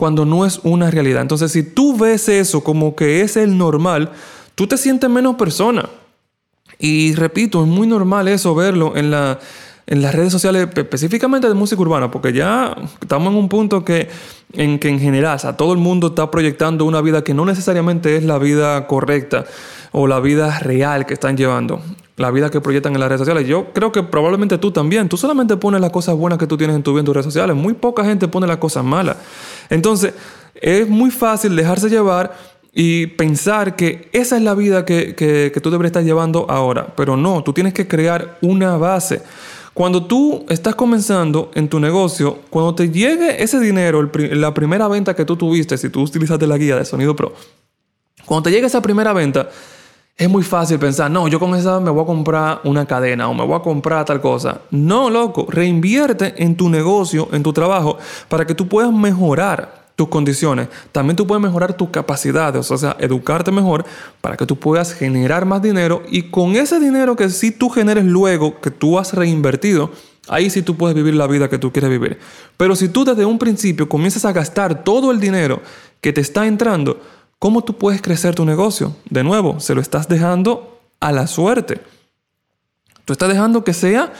cuando 0.00 0.24
no 0.24 0.46
es 0.46 0.60
una 0.62 0.90
realidad. 0.90 1.20
Entonces, 1.20 1.52
si 1.52 1.62
tú 1.62 1.94
ves 1.94 2.26
eso 2.30 2.64
como 2.64 2.96
que 2.96 3.20
es 3.20 3.36
el 3.36 3.58
normal, 3.58 4.12
tú 4.54 4.66
te 4.66 4.78
sientes 4.78 5.10
menos 5.10 5.34
persona. 5.36 5.90
Y 6.78 7.14
repito, 7.14 7.60
es 7.60 7.68
muy 7.68 7.86
normal 7.86 8.26
eso 8.26 8.54
verlo 8.54 8.96
en 8.96 9.10
la 9.10 9.38
en 9.86 10.02
las 10.02 10.14
redes 10.14 10.30
sociales, 10.30 10.68
específicamente 10.74 11.48
de 11.48 11.54
música 11.54 11.82
urbana, 11.82 12.12
porque 12.12 12.32
ya 12.32 12.76
estamos 13.00 13.32
en 13.32 13.38
un 13.38 13.48
punto 13.48 13.84
que 13.84 14.08
en 14.52 14.78
que 14.78 14.88
en 14.88 15.00
general, 15.00 15.38
o 15.44 15.54
todo 15.56 15.72
el 15.72 15.80
mundo 15.80 16.08
está 16.08 16.30
proyectando 16.30 16.84
una 16.84 17.00
vida 17.00 17.22
que 17.22 17.34
no 17.34 17.44
necesariamente 17.44 18.16
es 18.16 18.24
la 18.24 18.38
vida 18.38 18.86
correcta 18.86 19.44
o 19.90 20.06
la 20.06 20.20
vida 20.20 20.60
real 20.60 21.06
que 21.06 21.14
están 21.14 21.36
llevando, 21.36 21.82
la 22.20 22.30
vida 22.30 22.50
que 22.50 22.60
proyectan 22.60 22.92
en 22.92 23.00
las 23.00 23.08
redes 23.08 23.20
sociales. 23.20 23.48
Yo 23.48 23.72
creo 23.72 23.92
que 23.92 24.02
probablemente 24.02 24.58
tú 24.58 24.70
también, 24.70 25.08
tú 25.08 25.16
solamente 25.16 25.56
pones 25.56 25.80
las 25.80 25.90
cosas 25.90 26.14
buenas 26.14 26.38
que 26.38 26.46
tú 26.46 26.58
tienes 26.58 26.76
en 26.76 26.82
tu 26.82 26.92
vida 26.92 27.00
en 27.00 27.06
tus 27.06 27.14
redes 27.14 27.24
sociales, 27.24 27.56
muy 27.56 27.72
poca 27.72 28.04
gente 28.04 28.28
pone 28.28 28.46
las 28.46 28.58
cosas 28.58 28.84
malas. 28.84 29.16
Entonces, 29.70 30.12
es 30.54 30.86
muy 30.86 31.10
fácil 31.10 31.56
dejarse 31.56 31.88
llevar 31.88 32.36
y 32.74 33.06
pensar 33.06 33.74
que 33.74 34.10
esa 34.12 34.36
es 34.36 34.42
la 34.42 34.54
vida 34.54 34.84
que, 34.84 35.14
que, 35.14 35.60
tú 35.62 35.70
deberías 35.70 35.90
estar 35.90 36.04
llevando 36.04 36.44
ahora, 36.50 36.92
pero 36.94 37.16
no, 37.16 37.42
tú 37.42 37.54
tienes 37.54 37.72
que 37.72 37.88
crear 37.88 38.36
una 38.42 38.76
base. 38.76 39.22
Cuando 39.72 40.04
tú 40.04 40.44
estás 40.50 40.74
comenzando 40.74 41.50
en 41.54 41.70
tu 41.70 41.80
negocio, 41.80 42.40
cuando 42.50 42.74
te 42.74 42.90
llegue 42.90 43.42
ese 43.42 43.58
dinero, 43.60 44.10
la 44.12 44.52
primera 44.52 44.88
venta 44.88 45.16
que 45.16 45.24
tú 45.24 45.36
tuviste, 45.36 45.78
si 45.78 45.88
tú 45.88 46.02
utilizaste 46.02 46.46
la 46.46 46.58
guía 46.58 46.76
de 46.76 46.84
Sonido 46.84 47.16
Pro, 47.16 47.32
cuando 48.26 48.42
te 48.42 48.50
llegue 48.50 48.66
esa 48.66 48.82
primera 48.82 49.14
venta, 49.14 49.48
es 50.20 50.28
muy 50.28 50.42
fácil 50.42 50.78
pensar, 50.78 51.10
no, 51.10 51.28
yo 51.28 51.40
con 51.40 51.54
esa 51.54 51.80
me 51.80 51.88
voy 51.88 52.02
a 52.02 52.06
comprar 52.06 52.60
una 52.64 52.84
cadena 52.84 53.26
o 53.30 53.32
me 53.32 53.42
voy 53.42 53.56
a 53.56 53.62
comprar 53.62 54.04
tal 54.04 54.20
cosa. 54.20 54.60
No, 54.70 55.08
loco, 55.08 55.46
reinvierte 55.48 56.34
en 56.36 56.58
tu 56.58 56.68
negocio, 56.68 57.30
en 57.32 57.42
tu 57.42 57.54
trabajo, 57.54 57.96
para 58.28 58.44
que 58.44 58.54
tú 58.54 58.68
puedas 58.68 58.92
mejorar 58.92 59.86
tus 59.96 60.08
condiciones. 60.08 60.68
También 60.92 61.16
tú 61.16 61.26
puedes 61.26 61.40
mejorar 61.40 61.72
tus 61.72 61.88
capacidades, 61.88 62.70
o 62.70 62.76
sea, 62.76 62.98
educarte 63.00 63.50
mejor 63.50 63.86
para 64.20 64.36
que 64.36 64.44
tú 64.44 64.56
puedas 64.56 64.92
generar 64.92 65.46
más 65.46 65.62
dinero 65.62 66.02
y 66.10 66.24
con 66.24 66.54
ese 66.54 66.78
dinero 66.78 67.16
que 67.16 67.30
si 67.30 67.50
tú 67.50 67.70
generes 67.70 68.04
luego, 68.04 68.60
que 68.60 68.70
tú 68.70 68.98
has 68.98 69.14
reinvertido, 69.14 69.90
ahí 70.28 70.50
sí 70.50 70.60
tú 70.60 70.76
puedes 70.76 70.94
vivir 70.94 71.14
la 71.14 71.28
vida 71.28 71.48
que 71.48 71.56
tú 71.56 71.72
quieres 71.72 71.88
vivir. 71.88 72.18
Pero 72.58 72.76
si 72.76 72.90
tú 72.90 73.06
desde 73.06 73.24
un 73.24 73.38
principio 73.38 73.88
comienzas 73.88 74.26
a 74.26 74.32
gastar 74.32 74.84
todo 74.84 75.12
el 75.12 75.18
dinero 75.18 75.62
que 76.02 76.12
te 76.12 76.20
está 76.20 76.46
entrando, 76.46 77.00
¿cómo 77.40 77.64
tú 77.64 77.76
puedes 77.76 78.00
crecer 78.00 78.36
tu 78.36 78.44
negocio? 78.44 78.94
De 79.08 79.24
nuevo, 79.24 79.58
se 79.58 79.74
lo 79.74 79.80
estás 79.80 80.06
dejando 80.06 80.78
a 81.00 81.10
la 81.10 81.26
suerte. 81.26 81.80
Tú 83.04 83.12
estás 83.12 83.28
dejando 83.28 83.64
que 83.64 83.74
sea 83.74 84.12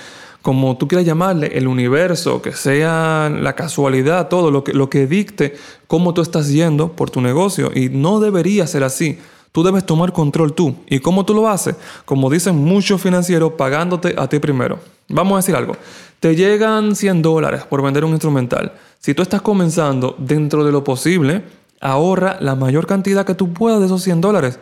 como 0.43 0.79
tú 0.79 0.89
quieras 0.89 1.07
llamarle, 1.07 1.59
el 1.59 1.69
universo, 1.69 2.41
que 2.41 2.53
sea 2.53 3.31
la 3.31 3.55
casualidad, 3.55 4.29
todo 4.29 4.51
lo 4.51 4.65
que, 4.65 4.73
lo 4.73 4.89
que 4.89 5.07
dicte 5.07 5.55
cómo 5.87 6.15
tú 6.15 6.23
estás 6.23 6.49
yendo 6.49 6.93
por 6.93 7.11
tu 7.11 7.21
negocio. 7.21 7.71
Y 7.75 7.91
no 7.91 8.21
debería 8.21 8.67
ser 8.67 8.83
así. 8.83 9.19
Tú 9.53 9.63
debes 9.63 9.85
tomar 9.85 10.13
control 10.13 10.55
tú. 10.55 10.77
¿Y 10.89 11.01
cómo 11.01 11.27
tú 11.27 11.35
lo 11.35 11.49
haces? 11.49 11.77
Como 12.05 12.31
dicen 12.31 12.57
muchos 12.57 13.03
financieros, 13.03 13.53
pagándote 13.53 14.15
a 14.17 14.29
ti 14.29 14.39
primero. 14.39 14.79
Vamos 15.09 15.35
a 15.35 15.37
decir 15.39 15.57
algo. 15.57 15.77
Te 16.21 16.37
llegan 16.37 16.97
100 16.97 17.21
dólares 17.21 17.65
por 17.65 17.83
vender 17.83 18.05
un 18.05 18.13
instrumental. 18.13 18.73
Si 18.99 19.13
tú 19.13 19.23
estás 19.23 19.43
comenzando 19.43 20.15
dentro 20.19 20.65
de 20.65 20.73
lo 20.73 20.85
posible, 20.85 21.43
ahorra 21.81 22.37
la 22.41 22.55
mayor 22.55 22.87
cantidad 22.87 23.25
que 23.25 23.35
tú 23.35 23.53
puedas 23.53 23.81
de 23.81 23.87
esos 23.87 24.03
100 24.03 24.21
dólares. 24.21 24.59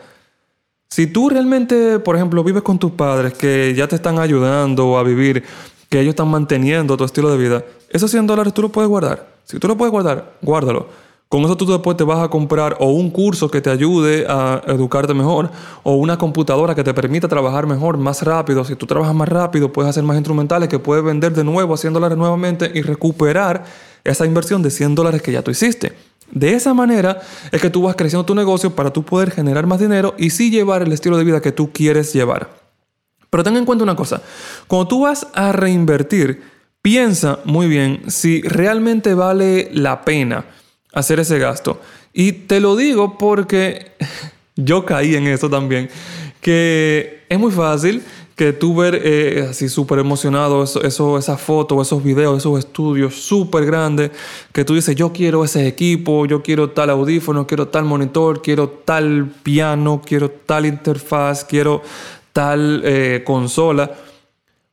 Si 0.89 1.07
tú 1.07 1.29
realmente, 1.29 1.99
por 1.99 2.17
ejemplo, 2.17 2.43
vives 2.43 2.63
con 2.63 2.79
tus 2.79 2.93
padres 2.93 3.35
que 3.35 3.75
ya 3.77 3.87
te 3.89 3.97
están 3.97 4.19
ayudando 4.19 4.97
a 4.97 5.03
vivir, 5.03 5.45
que 5.91 6.01
ellos 6.01 6.11
están 6.11 6.29
manteniendo 6.29 6.97
tu 6.97 7.05
estilo 7.05 7.31
de 7.31 7.37
vida, 7.37 7.65
esos 7.91 8.11
100 8.11 8.27
dólares 8.27 8.55
tú 8.55 8.63
los 8.63 8.71
puedes 8.71 8.89
guardar. 8.89 9.29
Si 9.45 9.59
tú 9.59 9.69
lo 9.69 9.77
puedes 9.77 9.93
guardar, 9.93 10.33
guárdalo. 10.41 10.87
Con 11.29 11.43
eso 11.43 11.59
tú 11.59 11.67
después 11.67 11.95
te 11.95 12.05
vas 12.05 12.25
a 12.25 12.29
comprar 12.29 12.77
o 12.81 12.87
un 12.87 13.11
curso 13.11 13.51
que 13.51 13.61
te 13.61 13.69
ayude 13.69 14.25
a 14.27 14.63
educarte 14.67 15.13
mejor 15.13 15.51
o 15.83 15.93
una 15.97 16.17
computadora 16.17 16.75
que 16.75 16.83
te 16.83 16.95
permita 16.95 17.29
trabajar 17.29 17.67
mejor, 17.67 17.99
más 17.99 18.23
rápido. 18.23 18.65
Si 18.65 18.77
tú 18.77 18.87
trabajas 18.87 19.15
más 19.15 19.29
rápido, 19.29 19.71
puedes 19.71 19.91
hacer 19.91 20.05
más 20.05 20.17
instrumentales 20.17 20.71
que 20.71 20.79
puedes 20.79 21.05
vender 21.05 21.35
de 21.35 21.45
nuevo 21.45 21.75
a 21.75 21.77
100 21.77 21.93
dólares 21.93 22.17
nuevamente 22.17 22.71
y 22.75 22.81
recuperar 22.81 23.65
esa 24.05 24.25
inversión 24.25 24.63
de 24.63 24.71
100 24.71 24.95
dólares 24.95 25.21
que 25.21 25.33
ya 25.33 25.43
tú 25.43 25.51
hiciste. 25.51 25.93
De 26.31 26.55
esa 26.55 26.75
manera 26.75 27.21
es 27.51 27.61
que 27.61 27.71
tú 27.71 27.83
vas 27.83 27.97
creciendo 27.97 28.25
tu 28.25 28.35
negocio 28.35 28.75
para 28.75 28.93
tú 28.93 29.03
poder 29.03 29.31
generar 29.31 29.67
más 29.67 29.81
dinero 29.81 30.15
y 30.19 30.31
sí 30.31 30.51
llevar 30.51 30.83
el 30.83 30.93
estilo 30.93 31.17
de 31.17 31.25
vida 31.25 31.41
que 31.41 31.53
tú 31.53 31.73
quieres 31.73 32.13
llevar. 32.13 32.51
Pero 33.31 33.45
ten 33.45 33.57
en 33.57 33.65
cuenta 33.65 33.85
una 33.85 33.97
cosa, 33.97 34.23
cuando 34.67 34.89
tú 34.89 35.03
vas 35.03 35.27
a 35.35 35.53
reinvertir, 35.53 36.43
piensa 36.83 37.41
muy 37.45 37.67
bien 37.67 38.03
si 38.09 38.41
realmente 38.43 39.15
vale 39.15 39.71
la 39.73 40.05
pena 40.05 40.45
hacer 40.93 41.21
ese 41.21 41.39
gasto. 41.39 41.81
Y 42.13 42.33
te 42.33 42.61
lo 42.61 42.77
digo 42.77 43.19
porque 43.19 43.93
yo 44.57 44.85
caí 44.85 45.15
en 45.15 45.27
eso 45.27 45.51
también, 45.51 45.91
que 46.41 47.25
es 47.29 47.39
muy 47.39 47.53
fácil 47.53 48.03
que 48.39 48.53
tú 48.53 48.73
ver 48.73 49.03
eh, 49.03 49.49
así 49.51 49.69
súper 49.69 49.99
emocionado 49.99 50.63
eso, 50.63 50.81
eso, 50.85 51.19
esas 51.19 51.41
fotos, 51.41 51.85
esos 51.85 52.05
videos, 52.05 52.39
esos 52.39 52.57
estudios 52.57 53.17
súper 53.17 53.67
grandes, 53.67 54.13
que 54.53 54.65
tú 54.65 54.77
dices, 54.77 54.95
yo 54.95 55.13
quiero 55.13 55.43
ese 55.43 55.67
equipo, 55.67 56.25
yo 56.25 56.41
quiero 56.41 56.71
tal 56.71 56.91
audífono, 56.91 57.49
quiero 57.49 57.67
tal 57.67 57.85
monitor, 57.85 58.41
quiero 58.41 58.69
tal 58.69 59.27
piano, 59.43 60.01
quiero 60.07 60.31
tal 60.31 60.67
interfaz, 60.67 61.45
quiero 61.45 61.83
tal 62.33 62.81
eh, 62.85 63.25
consola. 63.27 63.91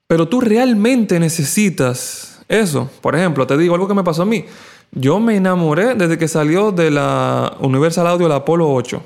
Pero 0.06 0.28
tú 0.28 0.42
realmente 0.42 1.20
necesitas 1.20 2.44
eso. 2.48 2.88
Por 3.02 3.16
ejemplo, 3.16 3.48
te 3.48 3.58
digo 3.58 3.74
algo 3.74 3.88
que 3.88 3.96
me 3.96 4.04
pasó 4.04 4.22
a 4.22 4.26
mí. 4.28 4.46
Yo 4.92 5.20
me 5.20 5.38
enamoré 5.38 5.96
desde 5.96 6.20
que 6.20 6.28
salió 6.28 6.72
de 6.72 6.92
la 6.92 7.58
Universal 7.62 8.06
Audio 8.06 8.28
la 8.28 8.36
Apollo 8.36 8.72
8. 8.72 9.02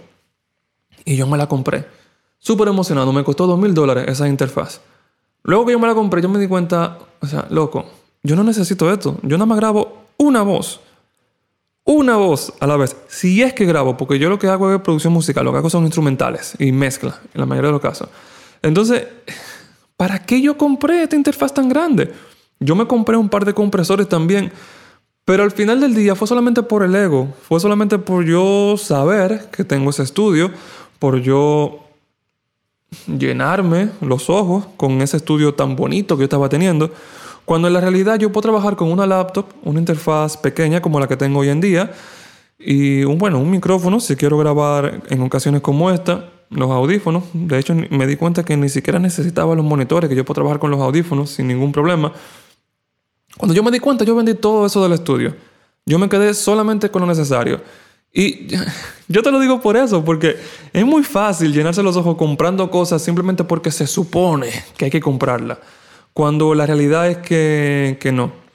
Y 1.06 1.16
yo 1.16 1.28
me 1.28 1.38
la 1.38 1.48
compré. 1.48 1.99
Súper 2.39 2.69
emocionado. 2.69 3.13
Me 3.13 3.24
costó 3.24 3.46
dos 3.46 3.60
mil 3.60 3.74
dólares 3.74 4.05
esa 4.08 4.27
interfaz. 4.27 4.81
Luego 5.43 5.65
que 5.65 5.74
yo 5.74 5.79
me 5.79 5.88
la 5.88 5.93
compré, 5.93 6.22
yo 6.22 6.29
me 6.29 6.39
di 6.39 6.48
cuenta, 6.48 6.98
o 7.22 7.27
sea, 7.27 7.48
loco, 7.50 7.86
yo 8.24 8.36
no 8.36 8.43
necesito 8.43 8.91
esto. 8.91 9.17
Yo 9.24 9.38
nada 9.38 9.46
más 9.46 9.58
grabo 9.58 10.05
una 10.17 10.41
voz. 10.41 10.81
Una 11.86 12.17
voz 12.17 12.53
a 12.60 12.67
la 12.67 12.77
vez. 12.77 12.96
Si 13.08 13.41
es 13.41 13.53
que 13.53 13.65
grabo, 13.65 13.98
porque 13.98 14.19
yo 14.19 14.29
lo 14.29 14.38
que 14.38 14.48
hago 14.48 14.74
es 14.74 14.81
producción 14.81 15.13
musical, 15.13 15.46
lo 15.46 15.51
que 15.51 15.58
hago 15.58 15.69
son 15.69 15.86
instrumentales 15.86 16.53
y 16.60 16.72
mezcla, 16.72 17.19
en 17.34 17.39
la 17.39 17.46
mayoría 17.46 17.69
de 17.69 17.74
los 17.74 17.81
casos. 17.81 18.10
Entonces, 18.62 19.08
¿para 19.98 20.24
qué 20.24 20.41
yo 20.41 20.58
compré 20.58 21.03
esta 21.03 21.15
interfaz 21.15 21.53
tan 21.53 21.67
grande? 21.67 22.13
Yo 22.60 22.75
me 22.75 22.86
compré 22.86 23.17
un 23.17 23.29
par 23.29 23.46
de 23.46 23.53
compresores 23.53 24.08
también, 24.08 24.51
pero 25.25 25.43
al 25.43 25.51
final 25.51 25.79
del 25.79 25.96
día 25.96 26.13
fue 26.13 26.27
solamente 26.27 26.62
por 26.62 26.84
el 26.84 26.93
ego, 26.93 27.34
fue 27.48 27.60
solamente 27.60 27.98
por 27.98 28.25
yo 28.25 28.75
saber 28.77 29.50
que 29.51 29.63
tengo 29.63 29.89
ese 29.89 30.03
estudio, 30.03 30.51
por 31.00 31.22
yo 31.22 31.88
llenarme 33.18 33.89
los 34.01 34.30
ojos 34.30 34.66
con 34.78 35.01
ese 35.01 35.18
estudio 35.18 35.54
tan 35.54 35.75
bonito 35.75 36.16
que 36.16 36.22
yo 36.22 36.25
estaba 36.25 36.50
teniendo, 36.50 36.92
cuando 37.46 37.68
en 37.68 37.74
la 37.74 37.82
realidad 37.82 38.20
yo 38.20 38.32
puedo 38.32 38.44
trabajar 38.44 38.75
con 38.75 38.92
una 38.92 39.08
laptop, 39.08 39.46
una 39.63 39.80
interfaz 39.80 40.38
pequeña 40.38 40.82
como 40.82 41.00
la 41.00 41.08
que 41.08 41.18
tengo 41.18 41.39
hoy 41.39 41.50
en 41.50 41.62
día, 41.62 41.92
y 42.60 43.04
un, 43.04 43.18
bueno, 43.18 43.39
un 43.39 43.50
micrófono 43.50 44.00
si 44.00 44.16
quiero 44.16 44.38
grabar 44.38 45.01
en 45.10 45.22
ocasiones 45.22 45.62
como 45.62 45.89
esta, 45.89 46.30
los 46.50 46.70
audífonos. 46.70 47.24
De 47.34 47.58
hecho, 47.58 47.74
me 47.74 48.06
di 48.08 48.16
cuenta 48.16 48.44
que 48.44 48.58
ni 48.58 48.70
siquiera 48.70 49.00
necesitaba 49.00 49.56
los 49.56 49.66
monitores, 49.66 50.10
que 50.10 50.16
yo 50.16 50.25
puedo 50.25 50.36
trabajar 50.36 50.60
con 50.60 50.72
los 50.72 50.80
audífonos 50.82 51.30
sin 51.30 51.48
ningún 51.48 51.72
problema. 51.72 52.12
Cuando 53.38 53.54
yo 53.54 53.63
me 53.63 53.72
di 53.72 53.80
cuenta, 53.80 54.04
yo 54.04 54.16
vendí 54.16 54.34
todo 54.34 54.66
eso 54.66 54.84
del 54.84 54.94
estudio. 54.94 55.36
Yo 55.86 55.98
me 55.98 56.10
quedé 56.10 56.34
solamente 56.34 56.89
con 56.89 57.01
lo 57.01 57.08
necesario. 57.08 57.62
Y 58.13 58.48
yo 59.08 59.24
te 59.24 59.32
lo 59.32 59.39
digo 59.39 59.62
por 59.62 59.78
eso, 59.78 60.04
porque 60.04 60.38
es 60.74 60.86
muy 60.86 61.04
fácil 61.04 61.54
llenarse 61.54 61.84
los 61.84 61.96
ojos 61.98 62.16
comprando 62.18 62.70
cosas 62.70 63.01
simplemente 63.01 63.44
porque 63.44 63.72
se 63.72 63.88
supone 63.88 64.50
que 64.78 64.86
hay 64.86 64.92
que 64.92 65.01
comprarla. 65.01 65.60
Cuando 66.13 66.54
la 66.54 66.66
realidad 66.66 67.08
es 67.08 67.18
que, 67.18 67.98
que 68.00 68.12
no 68.12 68.50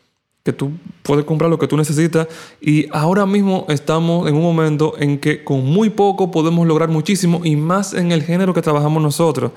que 0.45 0.53
tú 0.53 0.73
puedes 1.03 1.25
comprar 1.25 1.51
lo 1.51 1.59
que 1.59 1.67
tú 1.67 1.75
necesitas 1.75 2.29
y 2.61 2.87
ahora 2.93 3.25
mismo 3.25 3.65
estamos 3.71 4.29
en 4.29 4.35
un 4.35 4.43
momento 4.43 4.93
en 4.99 5.19
que 5.19 5.43
con 5.43 5.65
muy 5.65 5.89
poco 5.89 6.31
podemos 6.31 6.67
lograr 6.67 6.91
muchísimo 6.91 7.41
y 7.45 7.57
más 7.57 7.95
en 7.95 8.13
el 8.13 8.23
género 8.23 8.53
que 8.53 8.61
trabajamos 8.61 9.03
nosotros. 9.03 9.53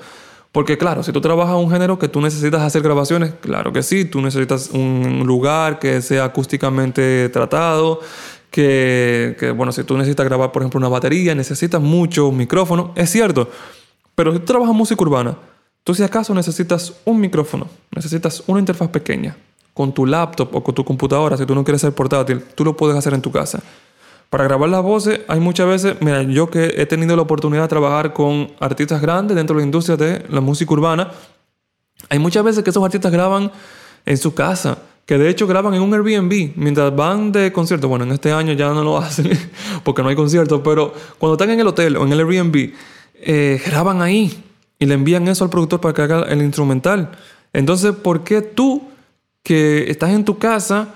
Porque 0.50 0.78
claro, 0.78 1.02
si 1.02 1.12
tú 1.12 1.20
trabajas 1.20 1.56
un 1.56 1.70
género 1.70 1.98
que 1.98 2.08
tú 2.08 2.22
necesitas 2.22 2.62
hacer 2.62 2.80
grabaciones, 2.80 3.34
claro 3.42 3.70
que 3.70 3.82
sí, 3.82 4.06
tú 4.06 4.22
necesitas 4.22 4.70
un 4.70 5.24
lugar 5.26 5.78
que 5.78 6.00
sea 6.00 6.24
acústicamente 6.24 7.28
tratado, 7.28 8.00
que, 8.50 9.36
que 9.38 9.50
bueno, 9.50 9.72
si 9.72 9.84
tú 9.84 9.96
necesitas 9.96 10.26
grabar 10.26 10.52
por 10.52 10.62
ejemplo 10.62 10.78
una 10.78 10.88
batería, 10.88 11.34
necesitas 11.34 11.80
mucho 11.80 12.30
micrófono, 12.32 12.92
es 12.94 13.10
cierto, 13.10 13.48
pero 14.14 14.32
si 14.32 14.40
tú 14.40 14.46
trabajas 14.46 14.74
música 14.74 15.02
urbana, 15.02 15.36
tú 15.84 15.94
si 15.94 16.02
acaso 16.02 16.34
necesitas 16.34 16.94
un 17.04 17.20
micrófono, 17.20 17.66
necesitas 17.94 18.42
una 18.46 18.60
interfaz 18.60 18.88
pequeña, 18.88 19.36
con 19.74 19.92
tu 19.92 20.04
laptop 20.06 20.54
o 20.54 20.64
con 20.64 20.74
tu 20.74 20.84
computadora, 20.84 21.36
si 21.36 21.46
tú 21.46 21.54
no 21.54 21.62
quieres 21.62 21.80
ser 21.80 21.92
portátil, 21.92 22.42
tú 22.54 22.64
lo 22.64 22.76
puedes 22.76 22.96
hacer 22.96 23.14
en 23.14 23.22
tu 23.22 23.30
casa. 23.30 23.62
Para 24.30 24.44
grabar 24.44 24.68
las 24.68 24.82
voces 24.82 25.20
hay 25.28 25.40
muchas 25.40 25.66
veces, 25.66 25.96
mira, 26.00 26.22
yo 26.22 26.50
que 26.50 26.74
he 26.76 26.84
tenido 26.84 27.16
la 27.16 27.22
oportunidad 27.22 27.62
de 27.62 27.68
trabajar 27.68 28.12
con 28.12 28.50
artistas 28.60 29.00
grandes 29.00 29.36
dentro 29.36 29.54
de 29.56 29.62
la 29.62 29.66
industria 29.66 29.96
de 29.96 30.26
la 30.28 30.40
música 30.40 30.72
urbana, 30.74 31.12
hay 32.08 32.18
muchas 32.18 32.44
veces 32.44 32.62
que 32.64 32.70
esos 32.70 32.84
artistas 32.84 33.12
graban 33.12 33.50
en 34.04 34.16
su 34.16 34.34
casa, 34.34 34.78
que 35.08 35.16
de 35.16 35.30
hecho 35.30 35.46
graban 35.46 35.72
en 35.72 35.80
un 35.80 35.94
Airbnb 35.94 36.52
mientras 36.56 36.94
van 36.94 37.32
de 37.32 37.50
concierto. 37.50 37.88
Bueno, 37.88 38.04
en 38.04 38.12
este 38.12 38.30
año 38.30 38.52
ya 38.52 38.68
no 38.74 38.84
lo 38.84 38.98
hacen 38.98 39.30
porque 39.82 40.02
no 40.02 40.10
hay 40.10 40.14
conciertos, 40.14 40.60
pero 40.62 40.92
cuando 41.16 41.36
están 41.36 41.48
en 41.48 41.60
el 41.60 41.66
hotel 41.66 41.96
o 41.96 42.04
en 42.04 42.12
el 42.12 42.20
Airbnb, 42.20 42.74
eh, 43.14 43.58
graban 43.64 44.02
ahí 44.02 44.44
y 44.78 44.84
le 44.84 44.92
envían 44.92 45.26
eso 45.26 45.44
al 45.44 45.50
productor 45.50 45.80
para 45.80 45.94
que 45.94 46.02
haga 46.02 46.26
el 46.28 46.42
instrumental. 46.42 47.12
Entonces, 47.54 47.92
¿por 47.92 48.22
qué 48.22 48.42
tú 48.42 48.82
que 49.42 49.90
estás 49.90 50.10
en 50.10 50.26
tu 50.26 50.36
casa, 50.36 50.94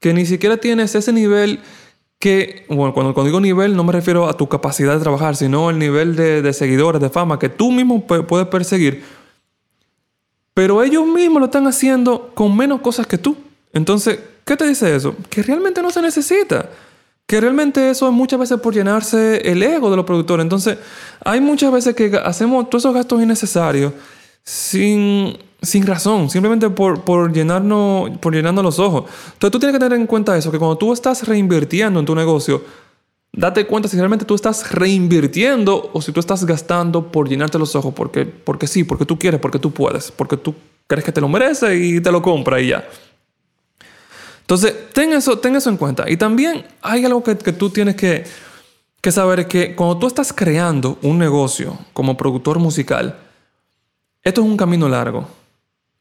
que 0.00 0.12
ni 0.12 0.26
siquiera 0.26 0.56
tienes 0.56 0.96
ese 0.96 1.12
nivel 1.12 1.60
que, 2.18 2.66
bueno, 2.68 2.92
cuando, 2.92 3.22
digo 3.22 3.40
nivel 3.40 3.76
no 3.76 3.84
me 3.84 3.92
refiero 3.92 4.28
a 4.28 4.36
tu 4.36 4.48
capacidad 4.48 4.94
de 4.94 5.00
trabajar, 5.00 5.36
sino 5.36 5.70
el 5.70 5.78
nivel 5.78 6.16
de, 6.16 6.42
de 6.42 6.52
seguidores, 6.54 7.00
de 7.00 7.08
fama 7.08 7.38
que 7.38 7.50
tú 7.50 7.70
mismo 7.70 8.04
puedes 8.04 8.48
perseguir. 8.48 9.04
Pero 10.54 10.82
ellos 10.82 11.06
mismos 11.06 11.40
lo 11.40 11.46
están 11.46 11.66
haciendo 11.66 12.30
con 12.34 12.56
menos 12.56 12.80
cosas 12.80 13.06
que 13.06 13.18
tú. 13.18 13.36
Entonces, 13.72 14.20
¿qué 14.44 14.56
te 14.56 14.66
dice 14.66 14.94
eso? 14.94 15.14
Que 15.28 15.42
realmente 15.42 15.82
no 15.82 15.90
se 15.90 16.00
necesita. 16.00 16.70
Que 17.26 17.40
realmente 17.40 17.90
eso 17.90 18.06
es 18.06 18.12
muchas 18.12 18.38
veces 18.38 18.60
por 18.60 18.72
llenarse 18.72 19.38
el 19.50 19.62
ego 19.62 19.90
de 19.90 19.96
los 19.96 20.04
productores. 20.04 20.44
Entonces, 20.44 20.78
hay 21.24 21.40
muchas 21.40 21.72
veces 21.72 21.94
que 21.94 22.16
hacemos 22.24 22.70
todos 22.70 22.82
esos 22.82 22.94
gastos 22.94 23.20
innecesarios 23.20 23.92
sin 24.44 25.36
sin 25.64 25.86
razón, 25.86 26.30
simplemente 26.30 26.68
por, 26.70 27.02
por, 27.02 27.32
llenarnos, 27.32 28.10
por 28.18 28.34
llenarnos 28.34 28.64
los 28.64 28.78
ojos. 28.78 29.04
Entonces 29.32 29.50
tú 29.50 29.58
tienes 29.58 29.74
que 29.74 29.80
tener 29.80 29.98
en 29.98 30.06
cuenta 30.06 30.36
eso, 30.36 30.50
que 30.50 30.58
cuando 30.58 30.76
tú 30.76 30.92
estás 30.92 31.26
reinvirtiendo 31.26 32.00
en 32.00 32.06
tu 32.06 32.14
negocio, 32.14 32.62
date 33.36 33.66
cuenta 33.66 33.88
si 33.88 33.96
realmente 33.96 34.24
tú 34.24 34.34
estás 34.34 34.70
reinvirtiendo 34.72 35.90
o 35.92 36.00
si 36.00 36.12
tú 36.12 36.20
estás 36.20 36.44
gastando 36.44 37.10
por 37.10 37.28
llenarte 37.28 37.58
los 37.58 37.74
ojos, 37.74 37.92
porque, 37.94 38.24
porque 38.24 38.66
sí, 38.66 38.84
porque 38.84 39.04
tú 39.04 39.18
quieres, 39.18 39.40
porque 39.40 39.58
tú 39.58 39.72
puedes, 39.72 40.10
porque 40.10 40.36
tú 40.36 40.54
crees 40.86 41.04
que 41.04 41.12
te 41.12 41.20
lo 41.20 41.28
mereces 41.28 41.80
y 41.80 42.00
te 42.00 42.12
lo 42.12 42.22
compras 42.22 42.62
y 42.62 42.68
ya. 42.68 42.88
Entonces, 44.40 44.74
ten 44.92 45.12
eso, 45.12 45.38
ten 45.38 45.56
eso 45.56 45.70
en 45.70 45.76
cuenta. 45.76 46.04
Y 46.08 46.16
también 46.16 46.66
hay 46.82 47.04
algo 47.04 47.22
que, 47.24 47.34
tú 47.34 47.70
tienes 47.70 47.96
que, 47.96 48.24
que 49.00 49.10
saber, 49.10 49.48
que 49.48 49.74
cuando 49.74 49.98
tú 49.98 50.06
estás 50.06 50.32
creando 50.32 50.98
un 51.02 51.18
negocio 51.18 51.78
como 51.92 52.16
productor 52.16 52.58
musical, 52.58 53.18
esto 54.22 54.42
es 54.42 54.46
un 54.46 54.56
camino 54.56 54.88
largo. 54.88 55.26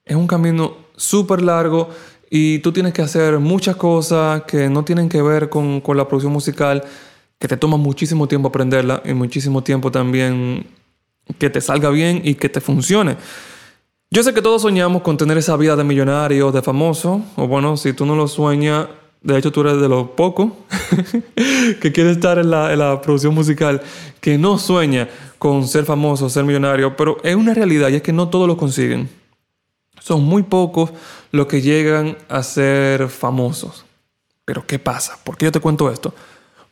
Es 0.05 0.15
un 0.15 0.27
camino 0.27 0.75
súper 0.97 1.41
largo 1.41 1.89
y 2.29 2.59
tú 2.59 2.73
tienes 2.73 2.93
que 2.93 3.01
hacer 3.01 3.39
muchas 3.39 3.77
cosas 3.77 4.43
que 4.43 4.67
no 4.69 4.83
tienen 4.83 5.07
que 5.07 5.21
ver 5.21 5.49
con, 5.49 5.79
con 5.79 5.95
la 5.95 6.07
producción 6.07 6.33
musical, 6.33 6.83
que 7.39 7.47
te 7.47 7.57
toma 7.57 7.77
muchísimo 7.77 8.27
tiempo 8.27 8.49
aprenderla 8.49 9.01
y 9.05 9.13
muchísimo 9.13 9.63
tiempo 9.63 9.91
también 9.91 10.65
que 11.37 11.49
te 11.49 11.61
salga 11.61 11.89
bien 11.89 12.21
y 12.23 12.35
que 12.35 12.49
te 12.49 12.61
funcione. 12.61 13.17
Yo 14.09 14.21
sé 14.21 14.33
que 14.33 14.41
todos 14.41 14.61
soñamos 14.61 15.01
con 15.01 15.17
tener 15.17 15.37
esa 15.37 15.57
vida 15.57 15.75
de 15.75 15.83
millonario, 15.83 16.51
de 16.51 16.61
famoso, 16.61 17.21
o 17.35 17.47
bueno, 17.47 17.77
si 17.77 17.93
tú 17.93 18.05
no 18.05 18.15
lo 18.15 18.27
sueñas, 18.27 18.87
de 19.21 19.37
hecho 19.37 19.51
tú 19.51 19.61
eres 19.61 19.81
de 19.81 19.89
los 19.89 20.09
pocos 20.09 20.51
que 21.81 21.91
quiere 21.91 22.11
estar 22.11 22.37
en 22.37 22.51
la, 22.51 22.71
en 22.71 22.79
la, 22.79 23.01
producción 23.01 23.33
musical, 23.33 23.81
que 24.21 24.37
no 24.37 24.59
sueña 24.59 25.09
con 25.39 25.67
ser 25.67 25.85
famoso, 25.85 26.29
ser 26.29 26.43
millonario, 26.43 26.95
pero 26.95 27.17
es 27.23 27.35
una 27.35 27.53
realidad 27.53 27.89
y 27.89 27.95
es 27.95 28.01
que 28.03 28.13
no 28.13 28.29
todos 28.29 28.47
lo 28.47 28.55
consiguen. 28.55 29.09
Son 29.99 30.23
muy 30.23 30.43
pocos 30.43 30.91
los 31.31 31.47
que 31.47 31.61
llegan 31.61 32.17
a 32.29 32.43
ser 32.43 33.09
famosos. 33.09 33.85
Pero 34.45 34.67
¿qué 34.67 34.77
pasa? 34.77 35.17
¿Por 35.23 35.37
qué 35.37 35.45
yo 35.45 35.51
te 35.51 35.59
cuento 35.59 35.89
esto? 35.89 36.13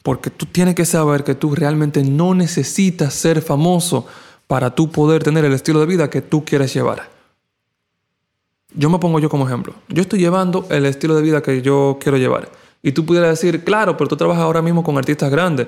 Porque 0.04 0.30
tú 0.30 0.46
tienes 0.46 0.76
que 0.76 0.86
saber 0.86 1.24
que 1.24 1.36
tú 1.36 1.54
realmente 1.54 2.04
no 2.04 2.34
necesitas 2.34 3.14
ser 3.14 3.42
famoso 3.42 4.08
para 4.48 4.74
tú 4.74 4.92
poder 4.92 5.24
tener 5.24 5.46
el 5.46 5.54
estilo 5.54 5.80
de 5.80 5.86
vida 5.86 6.10
que 6.10 6.22
tú 6.22 6.44
quieres 6.44 6.74
llevar. 6.74 7.10
Yo 8.74 8.90
me 8.90 9.00
pongo 9.00 9.20
yo 9.20 9.30
como 9.30 9.46
ejemplo. 9.46 9.74
Yo 9.90 10.02
estoy 10.02 10.20
llevando 10.20 10.66
el 10.70 10.86
estilo 10.86 11.16
de 11.16 11.22
vida 11.22 11.42
que 11.42 11.62
yo 11.62 11.98
quiero 12.02 12.18
llevar. 12.18 12.50
Y 12.82 12.94
tú 12.94 13.06
pudieras 13.06 13.30
decir, 13.30 13.64
claro, 13.64 13.96
pero 13.98 14.08
tú 14.08 14.18
trabajas 14.18 14.44
ahora 14.44 14.62
mismo 14.62 14.84
con 14.84 14.98
artistas 14.98 15.30
grandes. 15.30 15.68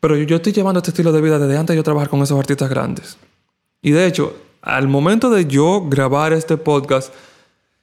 Pero 0.00 0.16
yo 0.16 0.36
estoy 0.36 0.52
llevando 0.52 0.78
este 0.78 0.90
estilo 0.90 1.12
de 1.12 1.20
vida 1.20 1.38
desde 1.38 1.58
antes 1.58 1.76
de 1.76 1.82
trabajar 1.82 2.08
con 2.08 2.22
esos 2.22 2.38
artistas 2.38 2.68
grandes. 2.68 3.16
Y 3.80 3.90
de 3.90 4.06
hecho, 4.06 4.34
al 4.60 4.86
momento 4.86 5.28
de 5.30 5.46
yo 5.46 5.84
grabar 5.88 6.32
este 6.32 6.56
podcast, 6.56 7.12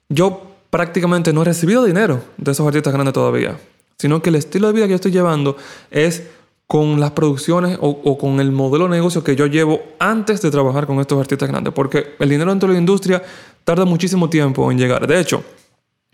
yo 0.08 0.42
prácticamente 0.70 1.32
no 1.32 1.42
he 1.42 1.44
recibido 1.44 1.84
dinero 1.84 2.22
de 2.36 2.52
esos 2.52 2.66
artistas 2.66 2.92
grandes 2.92 3.12
todavía. 3.12 3.58
Sino 4.00 4.22
que 4.22 4.30
el 4.30 4.36
estilo 4.36 4.66
de 4.68 4.72
vida 4.72 4.86
que 4.86 4.92
yo 4.92 4.96
estoy 4.96 5.12
llevando 5.12 5.58
es 5.90 6.22
con 6.66 6.98
las 7.00 7.10
producciones 7.10 7.76
o, 7.82 8.16
con 8.16 8.40
el 8.40 8.50
modelo 8.50 8.84
de 8.84 8.92
negocio 8.92 9.22
que 9.22 9.36
yo 9.36 9.44
llevo 9.44 9.82
antes 9.98 10.40
de 10.40 10.50
trabajar 10.50 10.86
con 10.86 11.00
estos 11.00 11.20
artistas 11.20 11.50
grandes. 11.50 11.74
Porque 11.74 12.14
el 12.18 12.30
dinero 12.30 12.50
dentro 12.50 12.70
de 12.70 12.76
la 12.76 12.80
industria 12.80 13.22
tarda 13.62 13.84
muchísimo 13.84 14.30
tiempo 14.30 14.72
en 14.72 14.78
llegar. 14.78 15.06
De 15.06 15.20
hecho, 15.20 15.44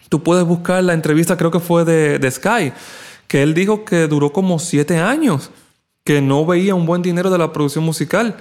tú 0.08 0.20
puedes 0.20 0.44
buscar 0.44 0.82
la 0.82 0.94
entrevista, 0.94 1.36
creo 1.36 1.52
que 1.52 1.60
fue 1.60 1.84
de, 1.84 2.28
Sky, 2.28 2.72
que 3.28 3.44
él 3.44 3.54
dijo 3.54 3.84
que 3.84 4.08
duró 4.08 4.32
como 4.32 4.58
siete 4.58 4.98
años, 4.98 5.52
que 6.02 6.20
no 6.20 6.44
veía 6.44 6.74
un 6.74 6.86
buen 6.86 7.02
dinero 7.02 7.30
de 7.30 7.38
la 7.38 7.52
producción 7.52 7.84
musical. 7.84 8.34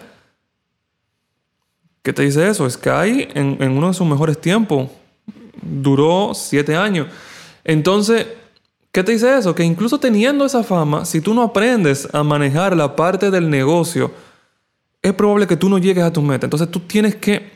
¿Qué 2.02 2.14
te 2.14 2.24
dice 2.24 2.50
eso? 2.50 2.68
Sky 2.68 3.28
en 3.36 3.78
uno 3.78 3.90
de 3.90 3.94
sus 3.94 4.08
mejores 4.08 4.42
tiempos 4.42 4.90
duró 5.62 6.32
siete 6.34 6.76
años. 6.76 7.10
Entonces, 7.64 8.26
¿Qué 8.96 9.04
te 9.04 9.12
dice 9.12 9.38
eso? 9.38 9.54
Que 9.54 9.66
incluso 9.66 10.00
teniendo 10.00 10.46
esa 10.46 10.64
fama, 10.64 11.04
si 11.04 11.20
tú 11.20 11.34
no 11.34 11.42
aprendes 11.42 12.08
a 12.14 12.24
manejar 12.24 12.78
la 12.78 12.96
parte 12.96 13.30
del 13.30 13.50
negocio, 13.50 14.10
es 15.02 15.12
probable 15.12 15.48
que 15.48 15.58
tú 15.58 15.68
no 15.68 15.78
llegues 15.78 16.06
a 16.06 16.14
tu 16.14 16.22
meta. 16.22 16.46
Entonces 16.46 16.72
tú 16.72 16.80
tienes 16.80 17.14
que 17.14 17.52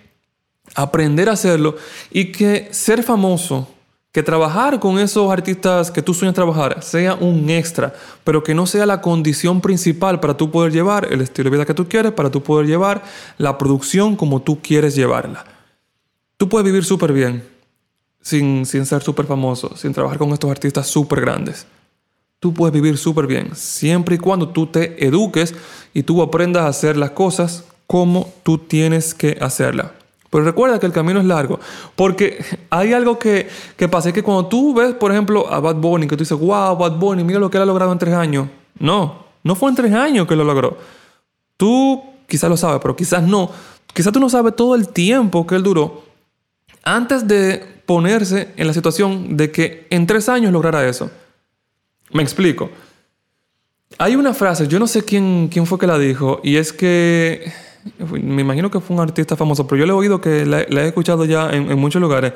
aprender 0.75 1.29
a 1.29 1.31
hacerlo 1.31 1.77
y 2.12 2.34
que 2.34 2.67
ser 2.72 3.03
famoso, 3.03 3.69
que 4.12 4.22
trabajar 4.22 4.81
con 4.81 5.00
esos 5.00 5.31
artistas 5.31 5.91
que 5.91 6.01
tú 6.01 6.13
sueñas 6.13 6.36
trabajar 6.36 6.84
sea 6.84 7.15
un 7.15 7.50
extra, 7.50 7.93
pero 8.25 8.43
que 8.43 8.53
no 8.53 8.67
sea 8.67 8.86
la 8.86 9.00
condición 9.00 9.62
principal 9.62 10.19
para 10.19 10.36
tú 10.36 10.51
poder 10.51 10.74
llevar 10.74 11.08
el 11.10 11.22
estilo 11.22 11.50
de 11.50 11.55
vida 11.55 11.65
que 11.65 11.74
tú 11.74 11.88
quieres, 11.88 12.12
para 12.12 12.29
tú 12.29 12.43
poder 12.43 12.67
llevar 12.67 13.01
la 13.38 13.58
producción 13.58 14.17
como 14.17 14.41
tú 14.41 14.60
quieres 14.62 14.93
llevarla. 14.93 15.46
Tú 16.36 16.50
puedes 16.50 16.65
vivir 16.65 16.84
súper 16.84 17.13
bien, 17.13 17.46
sin, 18.22 18.66
ser 18.66 19.02
súper 19.02 19.26
famoso, 19.26 19.76
sin 19.76 19.94
trabajar 19.94 20.18
con 20.18 20.32
estos 20.32 20.50
artistas 20.50 20.88
súper 20.88 21.22
grandes. 21.22 21.66
Tú 22.40 22.54
puedes 22.54 22.74
vivir 22.74 22.98
súper 22.98 23.28
bien, 23.28 23.56
siempre 23.56 24.16
y 24.16 24.18
cuando 24.18 24.50
tú 24.50 24.68
te 24.68 25.06
eduques 25.06 25.54
y 25.94 26.04
tú 26.04 26.22
aprendas 26.22 26.64
a 26.64 26.68
hacer 26.68 26.96
las 26.96 27.12
cosas 27.12 27.66
como 27.88 28.32
tú 28.44 28.58
tienes 28.58 29.14
que 29.14 29.38
hacerlas. 29.42 29.92
Pero 30.30 30.44
recuerda 30.44 30.80
que 30.80 30.86
el 30.86 30.92
camino 30.92 31.20
es 31.20 31.26
largo, 31.26 31.60
porque 31.96 32.44
hay 32.70 32.94
algo 32.94 33.18
que, 33.18 33.50
que 33.76 33.88
pasa, 33.90 34.10
es 34.10 34.16
que 34.16 34.24
cuando 34.24 34.46
tú 34.46 34.74
ves, 34.74 34.94
por 34.94 35.12
ejemplo, 35.12 35.52
a 35.52 35.60
Bad 35.60 35.76
Bunny, 35.76 36.08
que 36.08 36.16
tú 36.16 36.24
dices, 36.24 36.38
wow, 36.38 36.78
Bad 36.78 36.98
Bunny, 36.98 37.24
mira 37.24 37.40
lo 37.40 37.50
que 37.50 37.58
él 37.58 37.64
ha 37.64 37.66
logrado 37.66 37.92
en 37.92 37.98
tres 37.98 38.14
años. 38.14 38.48
No, 38.78 39.26
no 39.44 39.56
fue 39.56 39.70
en 39.70 39.76
tres 39.76 39.92
años 39.92 40.28
que 40.28 40.36
lo 40.36 40.44
logró. 40.44 40.78
Tú 41.58 42.04
quizás 42.28 42.50
lo 42.50 42.58
sabes, 42.58 42.80
pero 42.80 42.96
quizás 42.96 43.24
no. 43.24 43.50
Quizás 43.94 44.14
tú 44.14 44.20
no 44.20 44.30
sabes 44.30 44.56
todo 44.56 44.76
el 44.76 44.90
tiempo 44.90 45.48
que 45.48 45.56
él 45.56 45.64
duró 45.64 46.04
antes 46.84 47.28
de 47.28 47.79
ponerse 47.89 48.50
en 48.55 48.67
la 48.67 48.74
situación 48.74 49.36
de 49.36 49.50
que 49.50 49.88
en 49.89 50.05
tres 50.05 50.29
años 50.29 50.51
lograra 50.51 50.88
eso. 50.88 51.10
Me 52.12 52.22
explico. 52.22 52.69
Hay 53.98 54.15
una 54.15 54.36
frase, 54.36 54.67
yo 54.67 54.77
no 54.77 54.86
sé 54.86 55.03
quién, 55.03 55.50
quién 55.51 55.65
fue 55.65 55.79
que 55.79 55.88
la 55.88 55.98
dijo, 55.98 56.39
y 56.43 56.58
es 56.58 56.72
que 56.72 57.51
me 57.98 58.43
imagino 58.43 58.69
que 58.69 58.79
fue 58.79 58.96
un 58.96 59.01
artista 59.01 59.36
famoso, 59.36 59.65
pero 59.65 59.79
yo 59.79 59.86
le 59.88 59.93
he 59.93 59.96
oído 59.96 60.22
que 60.22 60.46
la, 60.46 60.62
he 60.62 60.88
escuchado 60.88 61.25
ya 61.25 61.50
en, 61.50 61.79
muchos 61.79 62.00
lugares. 62.00 62.34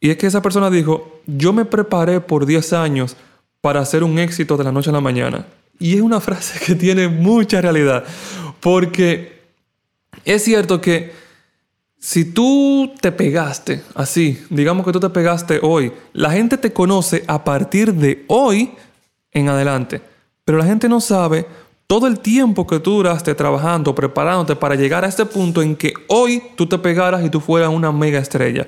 Y 0.00 0.10
es 0.10 0.16
que 0.16 0.26
esa 0.26 0.42
persona 0.42 0.68
dijo, 0.68 1.20
yo 1.28 1.52
me 1.52 1.64
preparé 1.64 2.20
por 2.20 2.44
10 2.44 2.72
años 2.72 3.16
para 3.60 3.78
hacer 3.78 4.02
un 4.02 4.18
éxito 4.18 4.56
de 4.56 4.64
la 4.64 4.72
noche 4.72 4.90
a 4.90 4.94
la 4.94 5.00
mañana. 5.00 5.46
Y 5.78 5.94
es 5.94 6.00
una 6.00 6.20
frase 6.28 6.58
que 6.58 6.74
tiene 6.74 7.06
mucha 7.06 7.60
realidad, 7.60 8.02
porque 8.58 9.42
es 10.24 10.42
cierto 10.42 10.80
que 10.80 11.21
si 12.04 12.24
tú 12.24 12.92
te 13.00 13.12
pegaste 13.12 13.84
así, 13.94 14.44
digamos 14.50 14.84
que 14.84 14.90
tú 14.90 14.98
te 14.98 15.08
pegaste 15.08 15.60
hoy, 15.62 15.92
la 16.12 16.32
gente 16.32 16.58
te 16.58 16.72
conoce 16.72 17.22
a 17.28 17.44
partir 17.44 17.94
de 17.94 18.24
hoy 18.26 18.72
en 19.30 19.48
adelante. 19.48 20.02
Pero 20.44 20.58
la 20.58 20.64
gente 20.64 20.88
no 20.88 21.00
sabe 21.00 21.46
todo 21.86 22.08
el 22.08 22.18
tiempo 22.18 22.66
que 22.66 22.80
tú 22.80 22.94
duraste 22.94 23.36
trabajando, 23.36 23.94
preparándote 23.94 24.56
para 24.56 24.74
llegar 24.74 25.04
a 25.04 25.08
este 25.08 25.24
punto 25.24 25.62
en 25.62 25.76
que 25.76 25.94
hoy 26.08 26.42
tú 26.56 26.66
te 26.66 26.76
pegaras 26.76 27.24
y 27.24 27.30
tú 27.30 27.38
fueras 27.38 27.70
una 27.70 27.92
mega 27.92 28.18
estrella. 28.18 28.66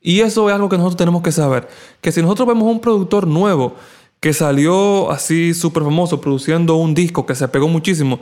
Y 0.00 0.20
eso 0.20 0.48
es 0.48 0.54
algo 0.54 0.68
que 0.68 0.76
nosotros 0.76 0.96
tenemos 0.96 1.22
que 1.22 1.32
saber. 1.32 1.68
Que 2.00 2.12
si 2.12 2.22
nosotros 2.22 2.46
vemos 2.46 2.70
un 2.70 2.78
productor 2.78 3.26
nuevo 3.26 3.74
que 4.20 4.32
salió 4.32 5.10
así 5.10 5.54
súper 5.54 5.82
famoso 5.82 6.20
produciendo 6.20 6.76
un 6.76 6.94
disco 6.94 7.26
que 7.26 7.34
se 7.34 7.48
pegó 7.48 7.66
muchísimo, 7.66 8.20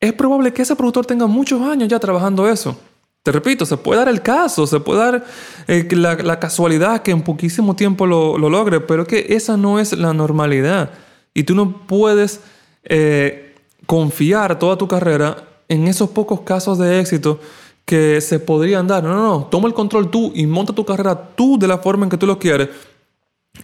es 0.00 0.14
probable 0.14 0.54
que 0.54 0.62
ese 0.62 0.74
productor 0.74 1.04
tenga 1.04 1.26
muchos 1.26 1.60
años 1.60 1.86
ya 1.86 1.98
trabajando 1.98 2.48
eso. 2.48 2.78
Te 3.22 3.32
repito, 3.32 3.66
se 3.66 3.76
puede 3.76 3.98
dar 3.98 4.08
el 4.08 4.22
caso, 4.22 4.66
se 4.66 4.80
puede 4.80 5.00
dar 5.00 5.24
eh, 5.68 5.86
la, 5.92 6.40
casualidad 6.40 7.02
que 7.02 7.10
en 7.10 7.20
poquísimo 7.20 7.76
tiempo 7.76 8.06
lo, 8.06 8.38
logre, 8.38 8.80
pero 8.80 9.06
que 9.06 9.26
esa 9.30 9.58
no 9.58 9.78
es 9.78 9.92
la 9.92 10.14
normalidad. 10.14 10.90
Y 11.34 11.42
tú 11.42 11.54
no 11.54 11.86
puedes 11.86 12.40
eh, 12.84 13.54
confiar 13.84 14.58
toda 14.58 14.78
tu 14.78 14.88
carrera 14.88 15.36
en 15.68 15.86
esos 15.86 16.08
pocos 16.10 16.40
casos 16.40 16.78
de 16.78 16.98
éxito 16.98 17.40
que 17.84 18.22
se 18.22 18.38
podrían 18.38 18.86
dar. 18.86 19.04
No, 19.04 19.14
no, 19.14 19.22
no. 19.22 19.44
Toma 19.50 19.68
el 19.68 19.74
control 19.74 20.10
tú 20.10 20.32
y 20.34 20.46
monta 20.46 20.72
tu 20.72 20.86
carrera 20.86 21.30
tú 21.34 21.58
de 21.58 21.68
la 21.68 21.76
forma 21.76 22.06
en 22.06 22.10
que 22.10 22.16
tú 22.16 22.26
lo 22.26 22.38
quieres. 22.38 22.70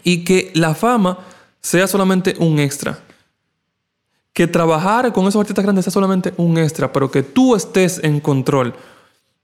Y 0.05 0.23
que 0.23 0.51
la 0.55 0.75
fama 0.75 1.19
sea 1.63 1.87
solamente 1.87 2.35
un 2.41 2.59
extra. 2.59 2.99
Que 4.35 4.47
trabajar 4.47 5.15
con 5.15 5.27
esos 5.27 5.41
artistas 5.41 5.65
grandes 5.65 5.87
sea 5.87 5.93
solamente 5.93 6.35
un 6.37 6.59
extra, 6.59 6.93
pero 6.93 7.11
que 7.11 7.23
tú 7.23 7.57
estés 7.57 8.05
en 8.05 8.21
control 8.21 8.75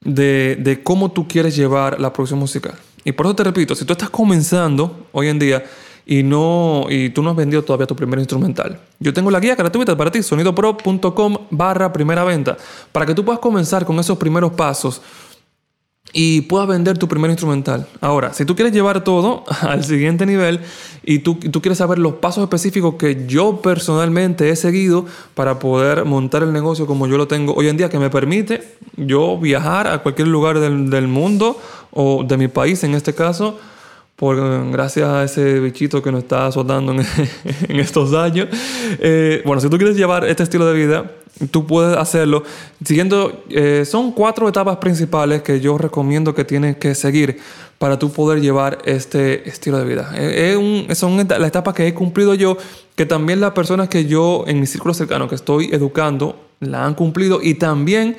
de, 0.04 0.80
cómo 0.82 1.10
tú 1.10 1.26
quieres 1.26 1.56
llevar 1.56 2.00
la 2.00 2.12
producción 2.12 2.38
musical. 2.38 2.74
Y 3.04 3.12
por 3.12 3.26
eso 3.26 3.34
te 3.34 3.44
repito, 3.44 3.74
si 3.74 3.84
tú 3.84 3.92
estás 3.92 4.10
comenzando 4.10 5.06
hoy 5.12 5.28
en 5.28 5.38
día 5.38 5.64
y, 6.06 6.22
no, 6.22 6.86
y 6.88 7.10
tú 7.10 7.22
no 7.22 7.30
has 7.30 7.36
vendido 7.36 7.62
todavía 7.62 7.86
tu 7.86 7.96
primer 7.96 8.18
instrumental, 8.18 8.78
yo 9.00 9.12
tengo 9.12 9.30
la 9.30 9.40
guía 9.40 9.54
gratuita 9.54 9.96
para 9.96 10.10
ti, 10.10 10.22
sonidopro.com 10.22 11.36
barra 11.50 11.92
primera 11.92 12.24
venta, 12.24 12.56
para 12.92 13.06
que 13.06 13.14
tú 13.14 13.24
puedas 13.24 13.40
comenzar 13.40 13.84
con 13.84 13.98
esos 13.98 14.18
primeros 14.18 14.52
pasos 14.52 15.02
y 16.12 16.42
puedas 16.42 16.68
vender 16.68 16.98
tu 16.98 17.09
primer 17.09 17.31
instrumental. 17.31 17.87
Ahora, 18.01 18.35
si 18.35 18.44
tú 18.44 18.55
quieres 18.55 18.75
llevar 18.75 19.03
todo 19.03 19.44
al 19.62 19.85
siguiente 19.85 20.27
nivel 20.27 20.61
y 21.05 21.20
tú, 21.20 21.37
tú, 21.37 21.61
quieres 21.61 21.79
saber 21.79 21.98
los 21.98 22.14
pasos 22.14 22.44
específicos 22.44 22.94
que 22.96 23.27
yo 23.27 23.61
personalmente 23.62 24.51
he 24.51 24.57
seguido 24.57 25.07
para 25.35 25.59
poder 25.59 26.05
montar 26.05 26.42
el 26.42 26.53
negocio 26.53 26.87
como 26.87 27.07
yo 27.07 27.16
lo 27.16 27.27
tengo 27.29 27.55
hoy 27.55 27.68
en 27.68 27.77
día, 27.77 27.88
que 27.88 27.98
me 27.98 28.11
permite 28.11 28.62
yo 28.96 29.38
viajar 29.38 29.87
a 29.87 29.98
cualquier 29.98 30.29
lugar 30.29 30.61
del, 30.61 30.90
del 30.90 31.09
mundo 31.09 31.59
o 31.90 32.25
de 32.25 32.37
mi 32.37 32.48
país 32.48 32.85
en 32.85 32.94
este 32.94 33.14
caso, 33.14 33.59
por, 34.22 34.70
gracias 34.70 35.08
a 35.08 35.24
ese 35.24 35.58
bichito 35.58 36.00
que 36.00 36.12
nos 36.12 36.22
está 36.22 36.46
azotando 36.46 36.92
en, 37.68 37.80
estos 37.80 38.14
años. 38.14 38.46
Eh, 39.00 39.42
bueno, 39.44 39.61
si 39.61 39.68
tú 39.68 39.76
quieres 39.78 39.96
llevar 39.96 40.24
este 40.26 40.44
estilo 40.44 40.64
de 40.64 40.74
vida, 40.74 41.11
tú 41.50 41.66
puedes 41.66 41.96
hacerlo 41.96 42.44
siguiendo, 42.85 43.42
eh, 43.50 43.82
son 43.85 44.12
cuatro 44.12 44.48
etapas 44.48 44.76
principales 44.76 45.42
que 45.42 45.58
yo 45.58 45.76
recomiendo 45.76 46.37
que 46.37 46.44
tienes 46.44 46.76
que 46.76 46.94
seguir 46.94 47.40
para 47.78 47.98
tú 47.98 48.12
poder 48.12 48.40
llevar 48.40 48.78
este 48.85 49.48
estilo 49.48 49.78
de 49.78 49.87
vida. 49.87 50.12
Eh, 50.14 50.87
son 50.94 51.16
las 51.16 51.48
etapas 51.48 51.74
que 51.74 51.88
he 51.88 51.92
cumplido 51.92 52.35
yo, 52.35 52.56
que 52.94 53.06
también 53.06 53.40
las 53.40 53.50
personas 53.50 53.88
que 53.88 54.04
yo 54.04 54.44
en 54.46 54.61
mi 54.61 54.66
círculo 54.66 54.94
cercano 54.94 55.26
que 55.26 55.35
estoy 55.35 55.70
educando 55.72 56.37
la 56.61 56.87
han 56.87 56.94
cumplido 56.94 57.40
y 57.42 57.54
también 57.54 58.16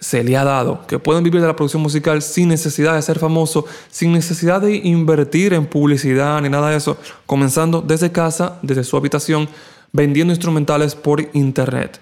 se 0.00 0.22
le 0.22 0.36
ha 0.36 0.44
dado, 0.44 0.86
que 0.86 0.98
pueden 0.98 1.24
vivir 1.24 1.40
de 1.40 1.46
la 1.46 1.56
producción 1.56 1.82
musical 1.82 2.22
sin 2.22 2.48
necesidad 2.48 2.94
de 2.94 3.02
ser 3.02 3.18
famoso, 3.18 3.64
sin 3.90 4.12
necesidad 4.12 4.60
de 4.60 4.76
invertir 4.76 5.52
en 5.52 5.66
publicidad 5.66 6.40
ni 6.40 6.48
nada 6.48 6.70
de 6.70 6.76
eso, 6.76 6.96
comenzando 7.26 7.80
desde 7.80 8.12
casa, 8.12 8.58
desde 8.62 8.84
su 8.84 8.96
habitación, 8.96 9.48
vendiendo 9.92 10.32
instrumentales 10.32 10.94
por 10.94 11.28
internet. 11.32 12.00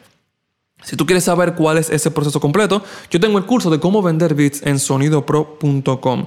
Si 0.82 0.96
tú 0.96 1.06
quieres 1.06 1.24
saber 1.24 1.54
cuál 1.54 1.78
es 1.78 1.88
ese 1.88 2.10
proceso 2.10 2.38
completo, 2.38 2.82
yo 3.10 3.18
tengo 3.18 3.38
el 3.38 3.46
curso 3.46 3.70
de 3.70 3.80
cómo 3.80 4.02
vender 4.02 4.34
beats 4.34 4.62
en 4.62 4.78
sonidopro.com. 4.78 6.26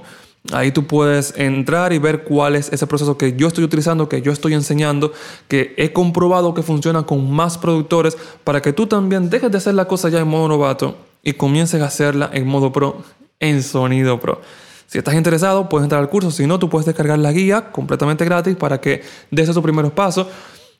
Ahí 0.52 0.72
tú 0.72 0.86
puedes 0.86 1.34
entrar 1.36 1.92
y 1.92 1.98
ver 1.98 2.24
cuál 2.24 2.56
es 2.56 2.72
ese 2.72 2.86
proceso 2.86 3.16
que 3.16 3.34
yo 3.36 3.46
estoy 3.46 3.62
utilizando, 3.62 4.08
que 4.08 4.22
yo 4.22 4.32
estoy 4.32 4.54
enseñando, 4.54 5.12
que 5.48 5.74
he 5.76 5.92
comprobado 5.92 6.54
que 6.54 6.62
funciona 6.62 7.04
con 7.04 7.30
más 7.30 7.58
productores 7.58 8.16
para 8.42 8.60
que 8.60 8.72
tú 8.72 8.86
también 8.86 9.30
dejes 9.30 9.52
de 9.52 9.58
hacer 9.58 9.74
la 9.74 9.86
cosa 9.86 10.08
ya 10.08 10.18
en 10.18 10.28
modo 10.28 10.48
novato 10.48 11.09
y 11.22 11.34
comiences 11.34 11.82
a 11.82 11.86
hacerla 11.86 12.30
en 12.32 12.46
modo 12.46 12.72
pro, 12.72 13.02
en 13.38 13.62
sonido 13.62 14.20
pro. 14.20 14.40
Si 14.86 14.98
estás 14.98 15.14
interesado, 15.14 15.68
puedes 15.68 15.84
entrar 15.84 16.00
al 16.00 16.08
curso. 16.08 16.30
Si 16.30 16.46
no, 16.46 16.58
tú 16.58 16.68
puedes 16.68 16.86
descargar 16.86 17.18
la 17.18 17.30
guía 17.30 17.70
completamente 17.70 18.24
gratis 18.24 18.56
para 18.56 18.80
que 18.80 19.02
des 19.30 19.48
esos 19.48 19.62
primeros 19.62 19.92
pasos. 19.92 20.26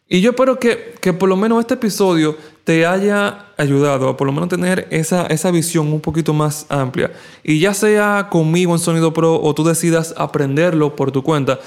Y 0.09 0.20
yo 0.20 0.31
espero 0.31 0.59
que, 0.59 0.94
que, 1.00 1.12
por 1.12 1.29
lo 1.29 1.37
menos 1.37 1.61
este 1.61 1.74
episodio 1.74 2.37
te 2.64 2.85
haya 2.85 3.46
ayudado 3.57 4.09
a 4.09 4.16
por 4.16 4.26
lo 4.26 4.33
menos 4.33 4.48
tener 4.48 4.88
esa, 4.90 5.26
esa 5.26 5.53
visión 5.53 5.92
un 5.92 6.00
poquito 6.00 6.33
más 6.33 6.66
amplia. 6.68 7.12
Y 7.44 7.61
ya 7.61 7.74
sea 7.74 8.26
conmigo 8.29 8.72
en 8.72 8.81
Sonido 8.81 9.12
Pro 9.12 9.40
o 9.40 9.55
tú 9.55 9.62
decidas 9.62 10.12
aprenderlo 10.16 10.96
por 10.96 11.12
tu 11.12 11.22
cuenta, 11.22 11.61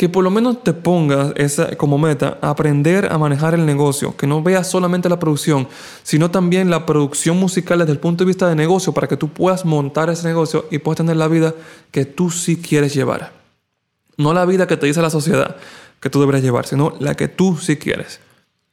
que 0.00 0.08
por 0.08 0.24
lo 0.24 0.30
menos 0.30 0.64
te 0.64 0.72
pongas 0.72 1.34
esa, 1.36 1.76
como 1.76 1.98
meta 1.98 2.38
aprender 2.40 3.12
a 3.12 3.18
manejar 3.18 3.52
el 3.52 3.66
negocio, 3.66 4.16
que 4.16 4.26
no 4.26 4.42
veas 4.42 4.66
solamente 4.66 5.10
la 5.10 5.18
producción, 5.18 5.68
sino 6.04 6.30
también 6.30 6.70
la 6.70 6.86
producción 6.86 7.36
musical 7.36 7.80
desde 7.80 7.92
el 7.92 7.98
punto 7.98 8.24
de 8.24 8.28
vista 8.28 8.48
de 8.48 8.54
negocio 8.54 8.94
para 8.94 9.08
que 9.08 9.18
tú 9.18 9.28
puedas 9.28 9.66
montar 9.66 10.08
ese 10.08 10.26
negocio 10.26 10.64
y 10.70 10.78
puedas 10.78 10.96
tener 10.96 11.18
la 11.18 11.28
vida 11.28 11.54
que 11.90 12.06
tú 12.06 12.30
sí 12.30 12.56
quieres 12.56 12.94
llevar. 12.94 13.34
No 14.16 14.32
la 14.32 14.46
vida 14.46 14.66
que 14.66 14.78
te 14.78 14.86
dice 14.86 15.02
la 15.02 15.10
sociedad 15.10 15.56
que 16.00 16.08
tú 16.08 16.18
deberías 16.18 16.44
llevar, 16.44 16.64
sino 16.64 16.94
la 16.98 17.14
que 17.14 17.28
tú 17.28 17.58
sí 17.58 17.76
quieres. 17.76 18.20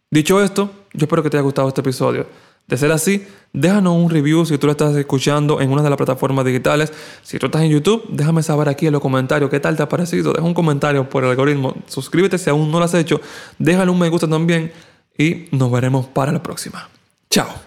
Dicho 0.09 0.41
esto, 0.41 0.71
yo 0.93 1.07
espero 1.07 1.23
que 1.23 1.29
te 1.29 1.35
haya 1.35 1.43
gustado 1.43 1.67
este 1.67 1.81
episodio. 1.81 2.25
De 2.67 2.75
ser 2.75 2.91
así, 2.91 3.25
déjanos 3.53 3.95
un 3.95 4.09
review 4.09 4.45
si 4.45 4.57
tú 4.57 4.67
lo 4.67 4.71
estás 4.71 4.93
escuchando 4.95 5.61
en 5.61 5.71
una 5.71 5.81
de 5.81 5.89
las 5.89 5.95
plataformas 5.95 6.43
digitales. 6.45 6.91
Si 7.23 7.39
tú 7.39 7.45
estás 7.45 7.61
en 7.61 7.69
YouTube, 7.69 8.03
déjame 8.09 8.43
saber 8.43 8.67
aquí 8.67 8.87
en 8.87 8.93
los 8.93 9.01
comentarios 9.01 9.49
qué 9.49 9.61
tal 9.61 9.77
te 9.77 9.83
ha 9.83 9.89
parecido. 9.89 10.33
Deja 10.33 10.45
un 10.45 10.53
comentario 10.53 11.09
por 11.09 11.23
el 11.23 11.29
algoritmo. 11.29 11.75
Suscríbete 11.87 12.37
si 12.37 12.49
aún 12.49 12.69
no 12.69 12.79
lo 12.79 12.85
has 12.85 12.93
hecho. 12.93 13.21
Déjale 13.57 13.89
un 13.89 13.99
me 13.99 14.09
gusta 14.09 14.27
también. 14.27 14.71
Y 15.17 15.47
nos 15.51 15.71
veremos 15.71 16.07
para 16.07 16.31
la 16.31 16.43
próxima. 16.43 16.89
Chao. 17.29 17.66